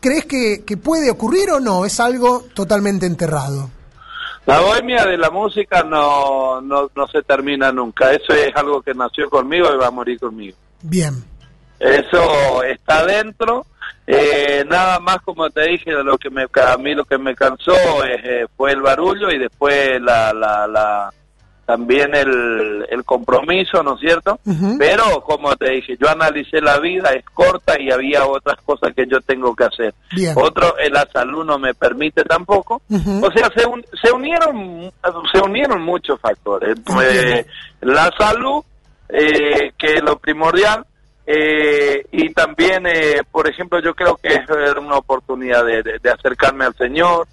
[0.00, 1.84] ¿Crees que, que puede ocurrir o no?
[1.84, 3.70] Es algo totalmente enterrado.
[4.46, 8.12] La bohemia de la música no, no, no se termina nunca.
[8.12, 10.56] Eso es algo que nació conmigo y va a morir conmigo.
[10.82, 11.24] Bien.
[11.80, 13.66] Eso está dentro.
[14.06, 17.74] Eh, nada más, como te dije, lo que me, a mí lo que me cansó
[18.04, 21.12] es, eh, fue el barullo y después la, la, la,
[21.66, 24.38] también el, el compromiso, ¿no es cierto?
[24.78, 29.04] Pero, como te dije, yo analicé la vida, es corta y había otras cosas que
[29.06, 29.92] yo tengo que hacer.
[30.14, 30.32] Bien.
[30.36, 32.80] Otro, eh, la salud no me permite tampoco.
[33.22, 34.90] O sea, se, un- se unieron
[35.32, 36.78] se unieron muchos factores.
[37.02, 37.46] Eh,
[37.80, 38.62] la salud,
[39.08, 40.84] eh, que es lo primordial,
[41.26, 44.48] eh, y también, eh, por ejemplo, yo creo que es
[44.78, 47.26] una oportunidad de, de- de acercarme al Señor.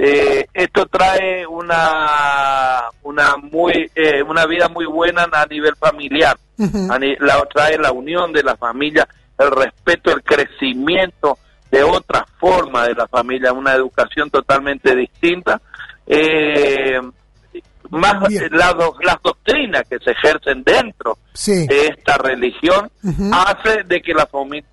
[0.00, 6.36] Eh, esto trae una una muy eh, una vida muy buena a nivel familiar.
[6.90, 9.08] A ni- la, trae la unión de la familia,
[9.38, 11.38] el respeto, el crecimiento
[11.70, 15.60] de otra forma de la familia, una educación totalmente distinta.
[16.06, 17.00] Eh,
[17.90, 18.14] más
[18.50, 21.66] la do- las doctrinas que se ejercen dentro Sí.
[21.66, 23.30] de esta religión Ujú.
[23.32, 24.28] hace de que la,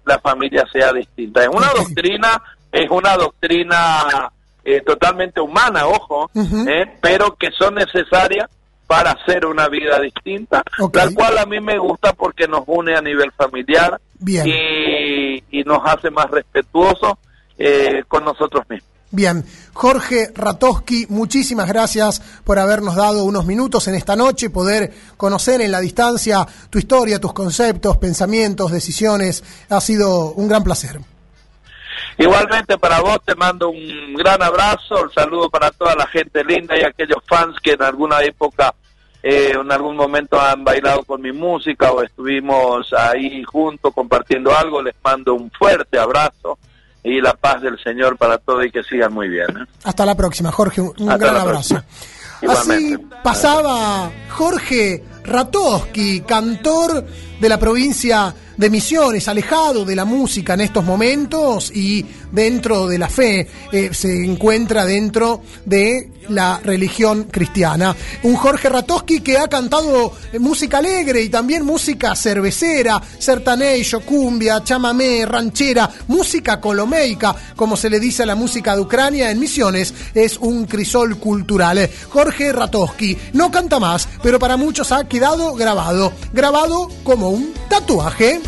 [0.05, 1.41] la familia sea distinta.
[1.43, 2.41] Es una doctrina,
[2.71, 4.31] es una doctrina
[4.65, 8.49] eh, totalmente humana, ojo, eh, pero que son necesarias
[8.87, 13.01] para hacer una vida distinta, la cual a mí me gusta porque nos une a
[13.01, 14.47] nivel familiar Bien.
[14.47, 17.13] y, y nos hace más respetuosos
[17.57, 18.89] eh, con nosotros mismos.
[19.11, 25.61] Bien, Jorge Ratowski, muchísimas gracias por habernos dado unos minutos en esta noche, poder conocer
[25.61, 29.43] en la distancia tu historia, tus conceptos, pensamientos, decisiones.
[29.69, 30.99] Ha sido un gran placer.
[32.17, 36.77] Igualmente para vos te mando un gran abrazo, un saludo para toda la gente linda
[36.77, 38.73] y aquellos fans que en alguna época,
[39.23, 44.81] eh, en algún momento han bailado con mi música o estuvimos ahí juntos compartiendo algo.
[44.81, 46.57] Les mando un fuerte abrazo
[47.03, 49.47] y la paz del Señor para todos y que sigan muy bien.
[49.49, 49.65] ¿eh?
[49.83, 51.75] Hasta la próxima, Jorge, un Hasta gran abrazo.
[51.75, 51.79] próxima.
[51.79, 53.15] Así Igualmente.
[53.23, 57.05] pasaba Jorge Ratowski, cantor
[57.39, 62.97] de la provincia de Misiones, alejado de la música en estos momentos y dentro de
[62.97, 67.95] la fe, eh, se encuentra dentro de la religión cristiana.
[68.23, 74.63] Un Jorge Ratowski que ha cantado eh, música alegre y también música cervecera, sertanejo, cumbia,
[74.63, 79.93] chamamé, ranchera, música colomeica, como se le dice a la música de Ucrania en Misiones,
[80.13, 81.89] es un crisol cultural.
[82.09, 88.41] Jorge Ratowski no canta más, pero para muchos ha quedado grabado, grabado como un tatuaje.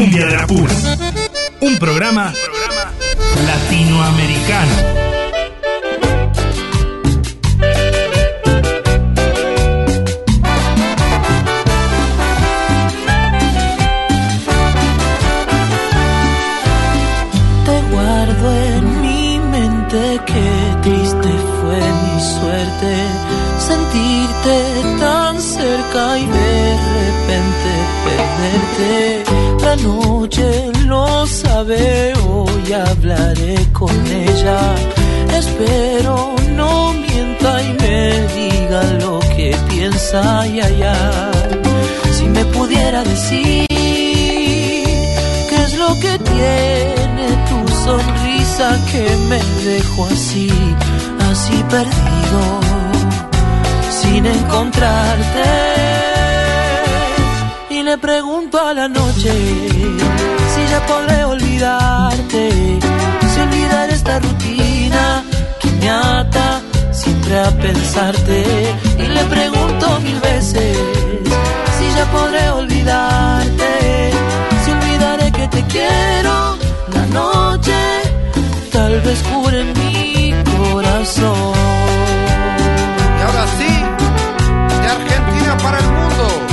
[0.00, 0.72] Cumbia de la Pura.
[1.60, 2.32] Un programa
[3.44, 5.09] latinoamericano.
[29.82, 34.60] Noche lo sabe, hoy hablaré con ella.
[35.38, 38.00] Espero no mienta y me
[38.38, 41.30] diga lo que piensa y allá.
[42.12, 43.66] Si me pudiera decir
[45.50, 50.50] ¿Qué es lo que tiene tu sonrisa que me dejó así,
[51.30, 52.42] así perdido,
[53.90, 56.29] sin encontrarte?
[57.90, 59.32] Le pregunto a la noche
[60.52, 62.78] si ya podré olvidarte,
[63.32, 65.24] si olvidar esta rutina
[65.58, 66.60] que me ata
[66.92, 68.76] siempre a pensarte.
[68.96, 70.78] Y le pregunto mil veces
[71.76, 74.12] si ya podré olvidarte,
[74.64, 76.56] si olvidaré que te quiero
[76.94, 77.74] la noche,
[78.70, 81.54] tal vez cure mi corazón.
[83.18, 83.72] Y ahora sí,
[84.80, 86.49] de Argentina para el mundo,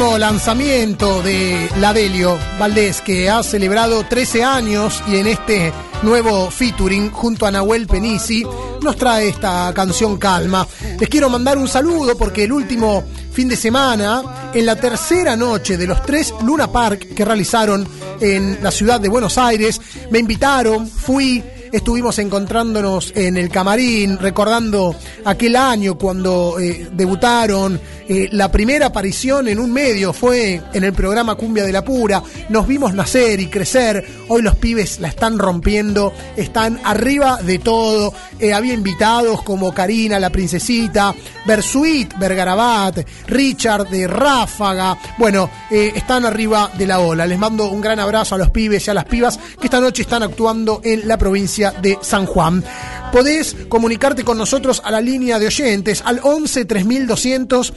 [0.00, 6.50] último lanzamiento de la Delio Valdés, que ha celebrado 13 años y en este nuevo
[6.50, 8.42] featuring junto a Nahuel Penisi,
[8.80, 10.66] nos trae esta canción Calma.
[10.98, 15.76] Les quiero mandar un saludo porque el último fin de semana, en la tercera noche
[15.76, 17.86] de los tres Luna Park que realizaron
[18.22, 24.94] en la ciudad de Buenos Aires, me invitaron, fui estuvimos encontrándonos en el camarín, recordando
[25.24, 27.80] aquel año cuando eh, debutaron.
[28.12, 32.20] Eh, la primera aparición en un medio fue en el programa Cumbia de la Pura.
[32.48, 34.04] Nos vimos nacer y crecer.
[34.26, 38.12] Hoy los pibes la están rompiendo, están arriba de todo.
[38.40, 41.14] Eh, había invitados como Karina, la princesita,
[41.46, 44.98] Bersuit, Bergarabat, Richard de Ráfaga.
[45.16, 47.26] Bueno, eh, están arriba de la ola.
[47.26, 50.02] Les mando un gran abrazo a los pibes y a las pibas que esta noche
[50.02, 52.64] están actuando en la provincia de San Juan.
[53.12, 57.72] Podés comunicarte con nosotros a la línea de oyentes al 11 3200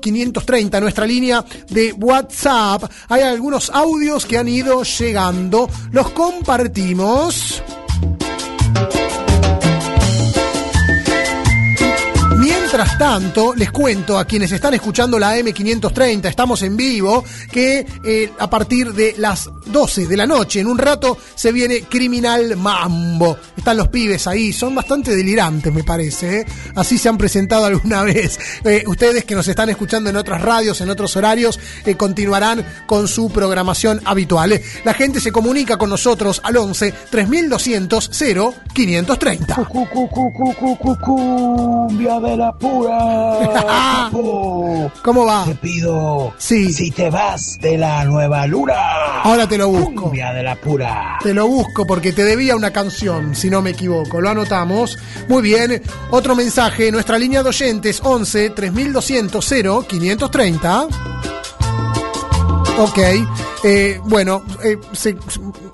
[0.00, 2.90] 0530, nuestra línea de WhatsApp.
[3.08, 5.68] Hay algunos audios que han ido llegando.
[5.92, 7.62] Los compartimos.
[12.76, 18.32] Mientras tanto, les cuento a quienes están escuchando la M530, estamos en vivo, que eh,
[18.36, 23.36] a partir de las 12 de la noche, en un rato, se viene Criminal Mambo.
[23.56, 26.40] Están los pibes ahí, son bastante delirantes, me parece.
[26.40, 26.46] ¿eh?
[26.74, 28.40] Así se han presentado alguna vez.
[28.64, 31.60] Eh, ustedes que nos están escuchando en otras radios, en otros horarios,
[31.96, 34.60] continuarán con su programación habitual.
[34.82, 38.10] La gente se comunica con nosotros al 11 3200
[38.74, 39.54] 0530.
[41.04, 44.10] Cumbia de la pura.
[45.02, 45.44] ¿Cómo va?
[45.44, 46.72] Te pido Sí.
[46.72, 48.74] si te vas de la nueva luna.
[49.22, 50.02] Ahora te lo busco.
[50.04, 51.18] Cumbia de la pura.
[51.22, 54.20] Te lo busco porque te debía una canción, si no me equivoco.
[54.20, 54.98] Lo anotamos.
[55.28, 55.82] Muy bien.
[56.10, 56.90] Otro mensaje.
[56.90, 59.44] Nuestra línea de oyentes 11 3200
[59.88, 60.86] 0530.
[62.78, 62.98] Ok.
[63.62, 65.16] Eh, bueno, eh, se-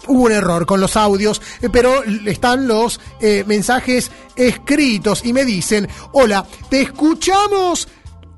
[0.07, 3.01] hubo un error con los audios, eh, pero están los
[3.47, 7.89] mensajes escritos y me dicen, hola, te escuchamos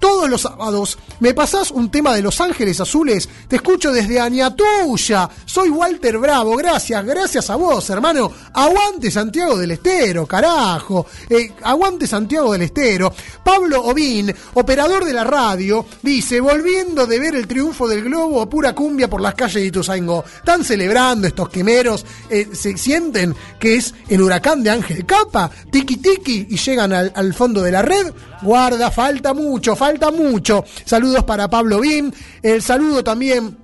[0.03, 0.99] todos los sábados.
[1.21, 3.29] ¿Me pasás un tema de Los Ángeles Azules?
[3.47, 5.31] Te escucho desde Añatuya.
[5.47, 6.57] Soy Walter Bravo.
[6.57, 8.33] Gracias, gracias a vos, hermano.
[8.53, 11.07] Aguante Santiago del Estero, carajo.
[11.31, 13.15] Eh, aguante Santiago del Estero.
[13.45, 18.51] Pablo Ovín, operador de la radio, dice, volviendo de ver el triunfo del globo a
[18.51, 20.25] pura cumbia por las calles de Ituzaingó.
[20.37, 22.05] Están celebrando estos quemeros.
[22.29, 25.49] eh, se sienten que es el huracán de Ángel Capa.
[25.71, 28.13] Tiki tiki y llegan al, al fondo de la red.
[28.43, 30.65] Guarda, falta mucho, falta mucho.
[30.85, 32.11] Saludos para Pablo Bim.
[32.43, 33.57] El saludo también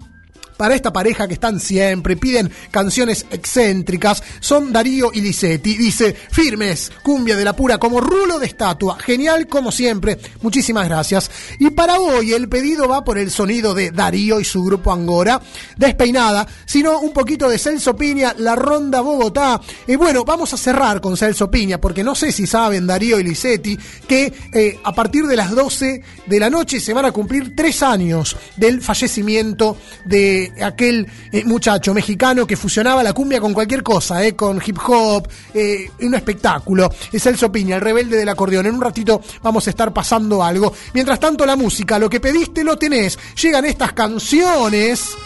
[0.59, 5.77] para esta pareja que están siempre, piden canciones excéntricas, son Darío y Lisetti.
[5.77, 8.99] Dice, firmes, cumbia de la pura, como rulo de estatua.
[8.99, 10.19] Genial como siempre.
[10.43, 11.31] Muchísimas gracias.
[11.61, 15.41] Y para hoy el pedido va por el sonido de Darío y su grupo Angora.
[15.77, 19.61] Despeinada, sino un poquito de Celso Piña, La Ronda Bogotá.
[19.87, 23.23] Y bueno, vamos a cerrar con Celso Piña, porque no sé si saben Darío y
[23.23, 23.79] Lisetti
[24.09, 27.83] que eh, a partir de las 12 de la noche se van a cumplir tres
[27.83, 34.25] años del fallecimiento de aquel eh, muchacho mexicano que fusionaba la cumbia con cualquier cosa,
[34.25, 36.91] eh, con hip hop, eh, un espectáculo.
[37.13, 38.67] Es Celso Piña, el rebelde del acordeón.
[38.67, 40.73] En un ratito vamos a estar pasando algo.
[40.95, 43.19] Mientras tanto, la música, lo que pediste lo tenés.
[43.41, 45.17] Llegan estas canciones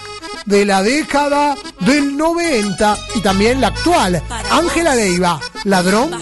[0.47, 4.23] de la década del 90 y también la actual.
[4.51, 6.13] Ángela Leiva, ladrón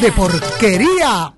[0.00, 1.34] de porquería.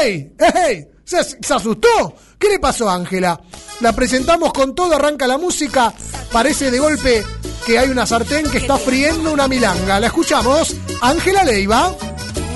[0.00, 0.34] ¡Ey!
[0.38, 0.88] ¡Ey!
[1.04, 2.14] ¿Se, se asustó?
[2.42, 3.40] ¿Qué le pasó a Ángela?
[3.78, 5.94] La presentamos con todo, arranca la música.
[6.32, 7.24] Parece de golpe
[7.64, 10.00] que hay una sartén que está friendo una milanga.
[10.00, 10.74] La escuchamos.
[11.02, 11.94] Ángela Leiva.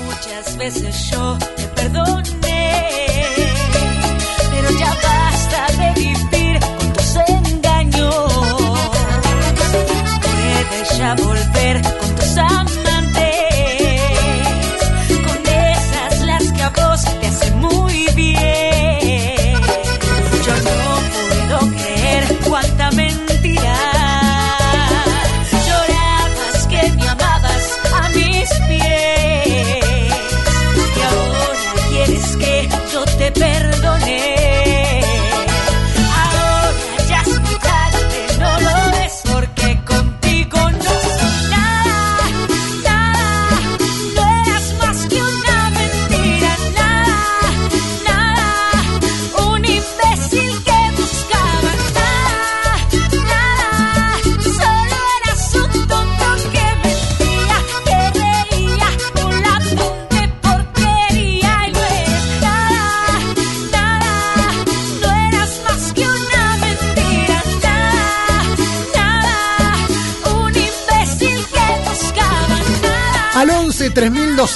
[0.05, 3.36] Muchas veces yo te perdoné,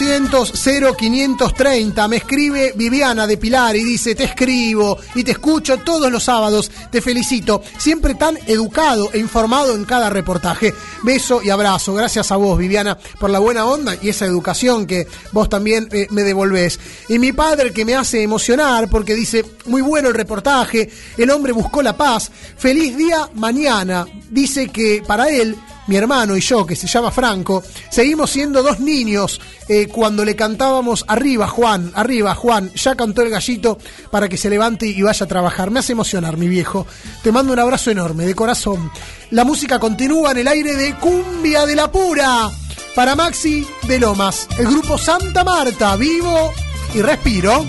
[0.01, 6.11] 3200 0530 me escribe Viviana de Pilar y dice, te escribo y te escucho todos
[6.11, 10.73] los sábados, te felicito, siempre tan educado e informado en cada reportaje.
[11.03, 15.05] Beso y abrazo, gracias a vos Viviana por la buena onda y esa educación que
[15.33, 16.79] vos también eh, me devolvés.
[17.07, 21.53] Y mi padre que me hace emocionar porque dice, muy bueno el reportaje, el hombre
[21.53, 25.55] buscó la paz, feliz día mañana, dice que para él
[25.91, 30.37] mi hermano y yo, que se llama Franco, seguimos siendo dos niños eh, cuando le
[30.37, 33.77] cantábamos arriba Juan, arriba Juan, ya cantó el gallito
[34.09, 35.69] para que se levante y vaya a trabajar.
[35.69, 36.87] Me hace emocionar, mi viejo.
[37.21, 38.89] Te mando un abrazo enorme, de corazón.
[39.31, 42.49] La música continúa en el aire de Cumbia de la Pura.
[42.95, 46.53] Para Maxi de Lomas, el grupo Santa Marta, vivo
[46.95, 47.65] y respiro.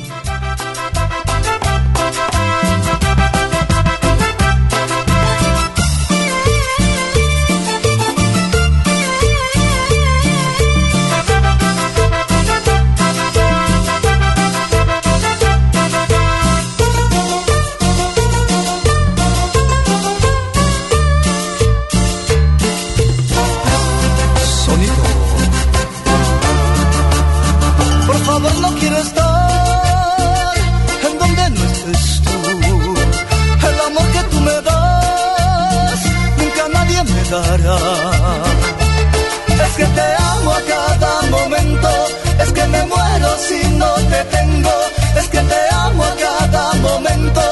[44.25, 44.71] Tengo.
[45.17, 47.43] Es que te amo a cada momento,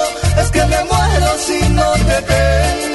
[0.41, 2.90] es que me muero si no te tengo.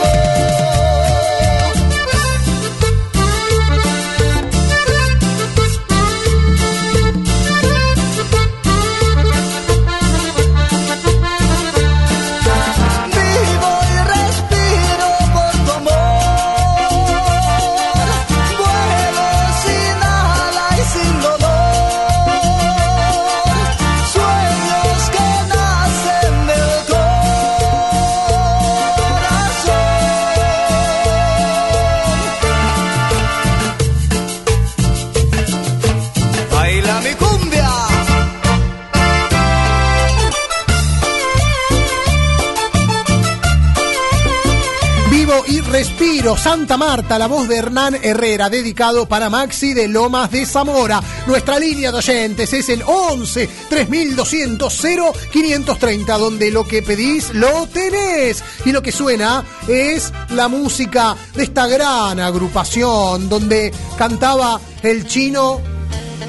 [45.78, 46.38] Respiro.
[46.38, 51.02] Santa Marta, la voz de Hernán Herrera, dedicado para Maxi de Lomas de Zamora.
[51.28, 58.42] Nuestra línea de oyentes es el 11 3200 0530, donde lo que pedís lo tenés.
[58.64, 65.60] Y lo que suena es la música de esta gran agrupación, donde cantaba el chino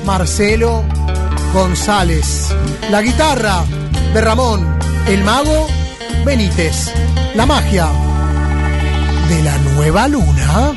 [0.05, 0.82] Marcelo
[1.52, 2.48] González.
[2.90, 3.64] La guitarra
[4.12, 5.68] de Ramón, el mago
[6.24, 6.90] Benítez.
[7.36, 8.06] La magia
[9.28, 10.73] de la nueva luna.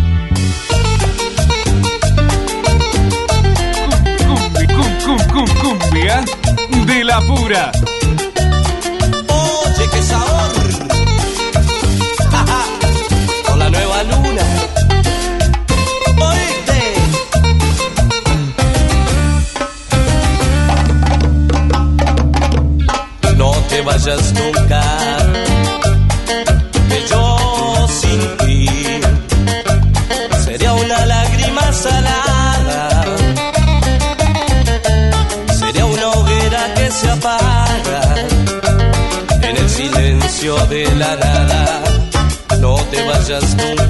[5.03, 6.23] Cum, cum, cumbia
[6.85, 7.71] de la pura.
[9.27, 10.51] Oye, qué sabor.
[13.47, 14.45] Con la nueva luna.
[16.29, 16.79] Oíste.
[23.37, 24.88] No te vayas nunca.
[40.99, 41.81] De la nada.
[42.59, 43.88] No te vayas nunca,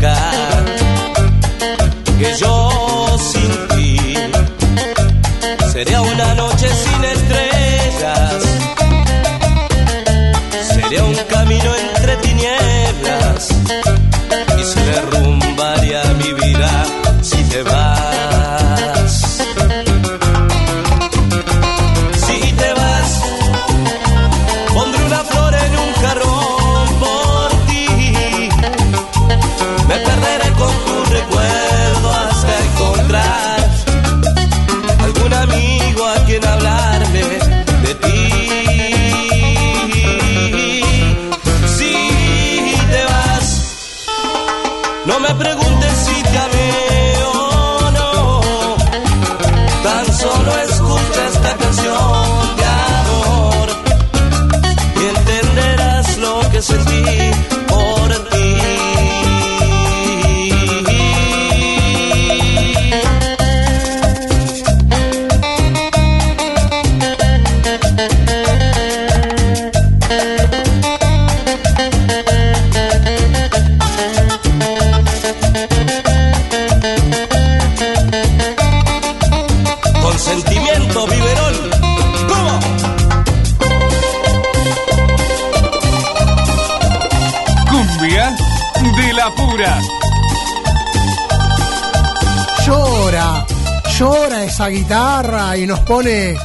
[94.90, 96.36] y nos pone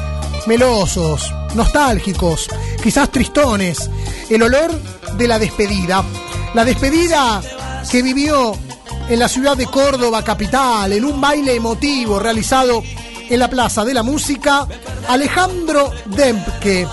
[0.46, 2.46] melosos, nostálgicos,
[2.82, 3.88] quizás tristones.
[4.28, 4.70] El olor
[5.16, 6.04] de la despedida.
[6.52, 7.40] La despedida
[7.90, 8.54] que vivió
[9.08, 12.82] en la ciudad de Córdoba capital, en un baile emotivo realizado
[13.30, 14.66] en la Plaza de la Música,
[15.08, 16.86] Alejandro Dempke,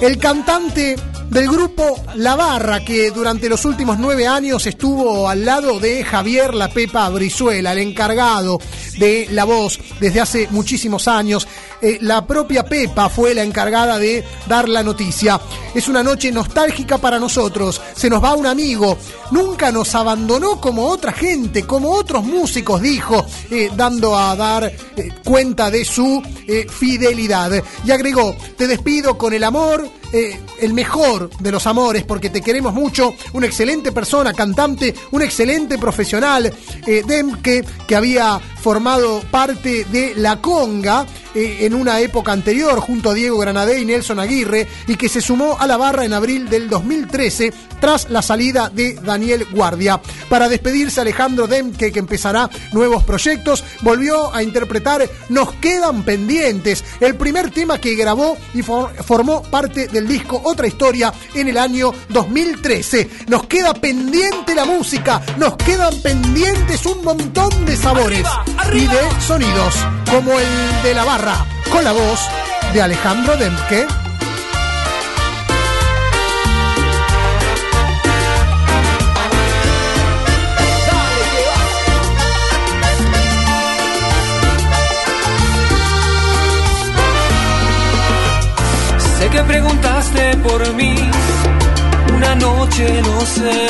[0.00, 0.96] el cantante
[1.30, 6.52] del grupo La Barra, que durante los últimos nueve años estuvo al lado de Javier
[6.52, 8.58] La Pepa Brizuela, el encargado
[8.98, 11.46] de la voz desde hace muchísimos años.
[11.80, 15.40] Eh, la propia Pepa fue la encargada de dar la noticia.
[15.74, 17.80] Es una noche nostálgica para nosotros.
[17.94, 18.96] Se nos va un amigo.
[19.30, 25.08] Nunca nos abandonó como otra gente, como otros músicos, dijo, eh, dando a dar eh,
[25.24, 26.22] cuenta de su
[26.68, 27.50] fidelidad.
[27.84, 32.40] Y agregó, te despido con el amor, eh, el mejor de los amores, porque te
[32.40, 36.54] queremos mucho, una excelente persona, cantante, un excelente profesional,
[36.86, 41.04] eh, Demke, que había formado parte de La Conga
[41.34, 45.20] eh, en una época anterior, junto a Diego Granadé y Nelson Aguirre, y que se
[45.20, 50.00] sumó a la barra en abril del 2013, tras la salida de Daniel Guardia.
[50.28, 57.14] Para despedirse, Alejandro Demke, que empezará nuevos proyectos, volvió a interpretar Nos quedan pendientes, el
[57.16, 61.92] primer tema que grabó y for- formó parte del disco Otra Historia en el año
[62.08, 63.08] 2013.
[63.28, 68.26] Nos queda pendiente la música, nos quedan pendientes un montón de sabores
[68.72, 69.74] y de sonidos,
[70.10, 71.23] como el de la barra,
[71.72, 72.20] con la voz
[72.74, 73.86] de Alejandro Demke.
[89.18, 90.94] Sé que preguntaste por mí,
[92.16, 93.66] una noche no sé.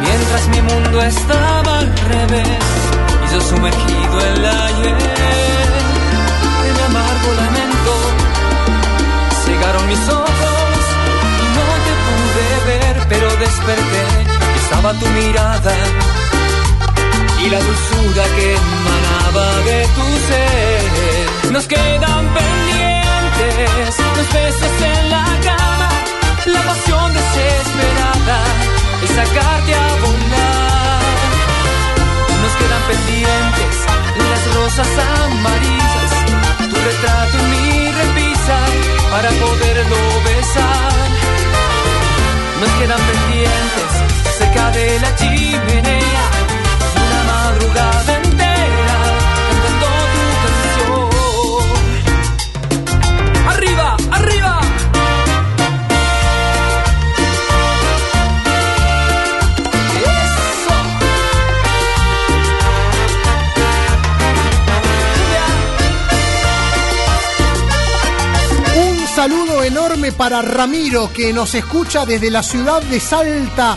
[0.00, 2.85] Mientras mi mundo estaba al revés
[3.32, 4.98] yo sumergido en la ayer,
[6.62, 7.92] de mi amargo lamento,
[9.44, 10.80] cegaron mis ojos
[11.42, 14.04] y no te pude ver, pero desperté
[14.62, 15.74] estaba tu mirada
[17.42, 21.52] y la dulzura que emanaba de tu ser.
[21.52, 25.88] Nos quedan pendientes los besos en la cama,
[26.46, 28.38] la pasión desesperada
[29.02, 31.15] y sacarte a volar.
[32.46, 33.76] Nos quedan pendientes
[34.30, 34.86] las rosas
[35.24, 36.12] amarillas,
[36.70, 38.58] tu retrato en mi repisa
[39.10, 40.92] para poderlo besar.
[42.60, 43.90] Nos quedan pendientes
[44.38, 46.24] cerca de la chimenea
[46.94, 48.15] una madrugada
[69.28, 73.76] saludo enorme para Ramiro, que nos escucha desde la ciudad de Salta.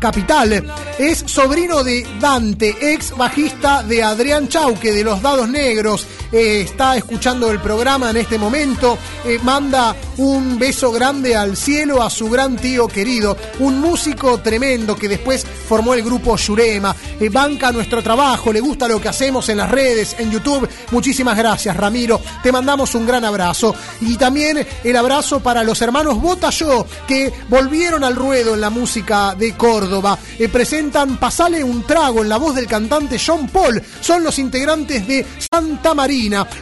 [0.00, 0.64] Capital,
[0.98, 6.04] es sobrino de Dante, ex bajista de Adrián Chauque de los Dados Negros.
[6.30, 8.98] Eh, está escuchando el programa en este momento.
[9.24, 14.96] Eh, manda un beso grande al cielo a su gran tío querido, un músico tremendo
[14.96, 16.94] que después formó el grupo Yurema.
[17.18, 20.68] Eh, banca nuestro trabajo, le gusta lo que hacemos en las redes, en YouTube.
[20.90, 22.20] Muchísimas gracias, Ramiro.
[22.42, 23.74] Te mandamos un gran abrazo.
[24.00, 29.34] Y también el abrazo para los hermanos Botayó, que volvieron al ruedo en la música
[29.34, 30.18] de Córdoba.
[30.52, 33.82] Presentan Pasale un trago en la voz del cantante John Paul.
[34.00, 35.94] Son los integrantes de Santa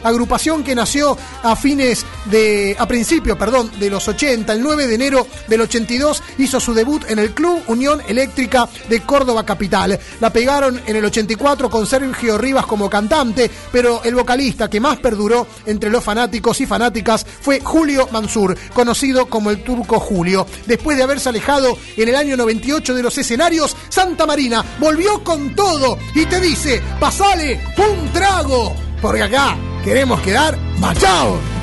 [0.03, 4.53] Agrupación que nació a fines de, a principio, perdón, de los 80.
[4.53, 9.01] El 9 de enero del 82 hizo su debut en el Club Unión Eléctrica de
[9.01, 9.99] Córdoba Capital.
[10.19, 14.99] La pegaron en el 84 con Sergio Rivas como cantante, pero el vocalista que más
[14.99, 20.45] perduró entre los fanáticos y fanáticas fue Julio Mansur, conocido como el Turco Julio.
[20.65, 25.55] Después de haberse alejado en el año 98 de los escenarios, Santa Marina volvió con
[25.55, 31.56] todo y te dice, pasale un trago, porque acá queremos quedar machados.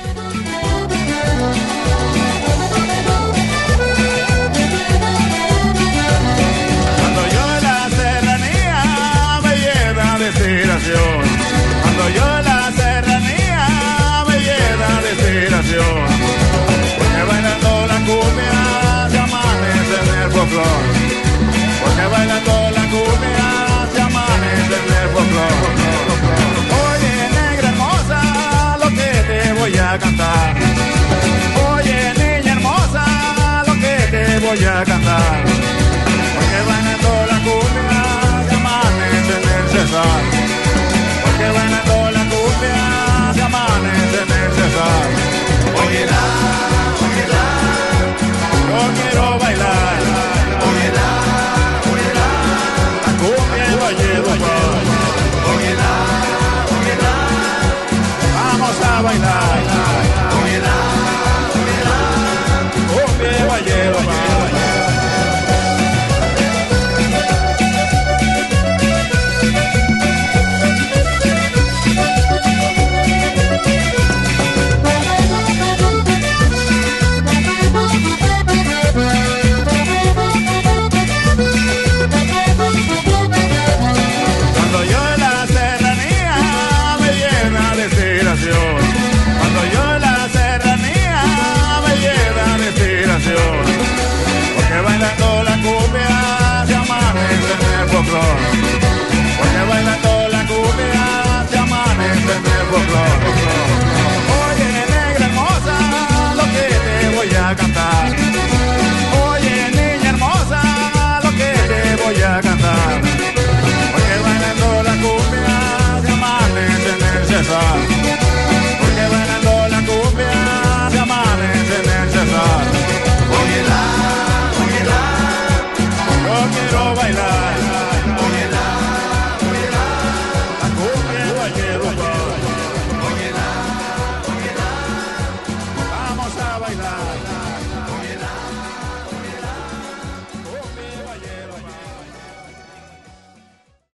[6.98, 11.20] Cuando yo la serranía me llena de inspiración.
[11.82, 15.98] Cuando yo la serranía me llena de inspiración.
[16.98, 20.82] Porque bailando la cumbia se amanece en el folclor.
[21.82, 25.71] Porque bailando la cumbia se amanece en el folclor.
[29.98, 30.54] Cantar.
[31.74, 33.04] Oye, niña hermosa,
[33.66, 35.44] lo que te voy a cantar.
[36.34, 38.02] Porque bailando la cumbia
[38.48, 40.22] se amanece en el Cesar.
[41.24, 45.06] Porque bailando la cumbia se amanece en el Cesar.
[45.84, 46.22] Óyela,
[47.06, 47.44] óyela,
[48.68, 49.71] yo quiero bailar.
[59.18, 60.11] bailar.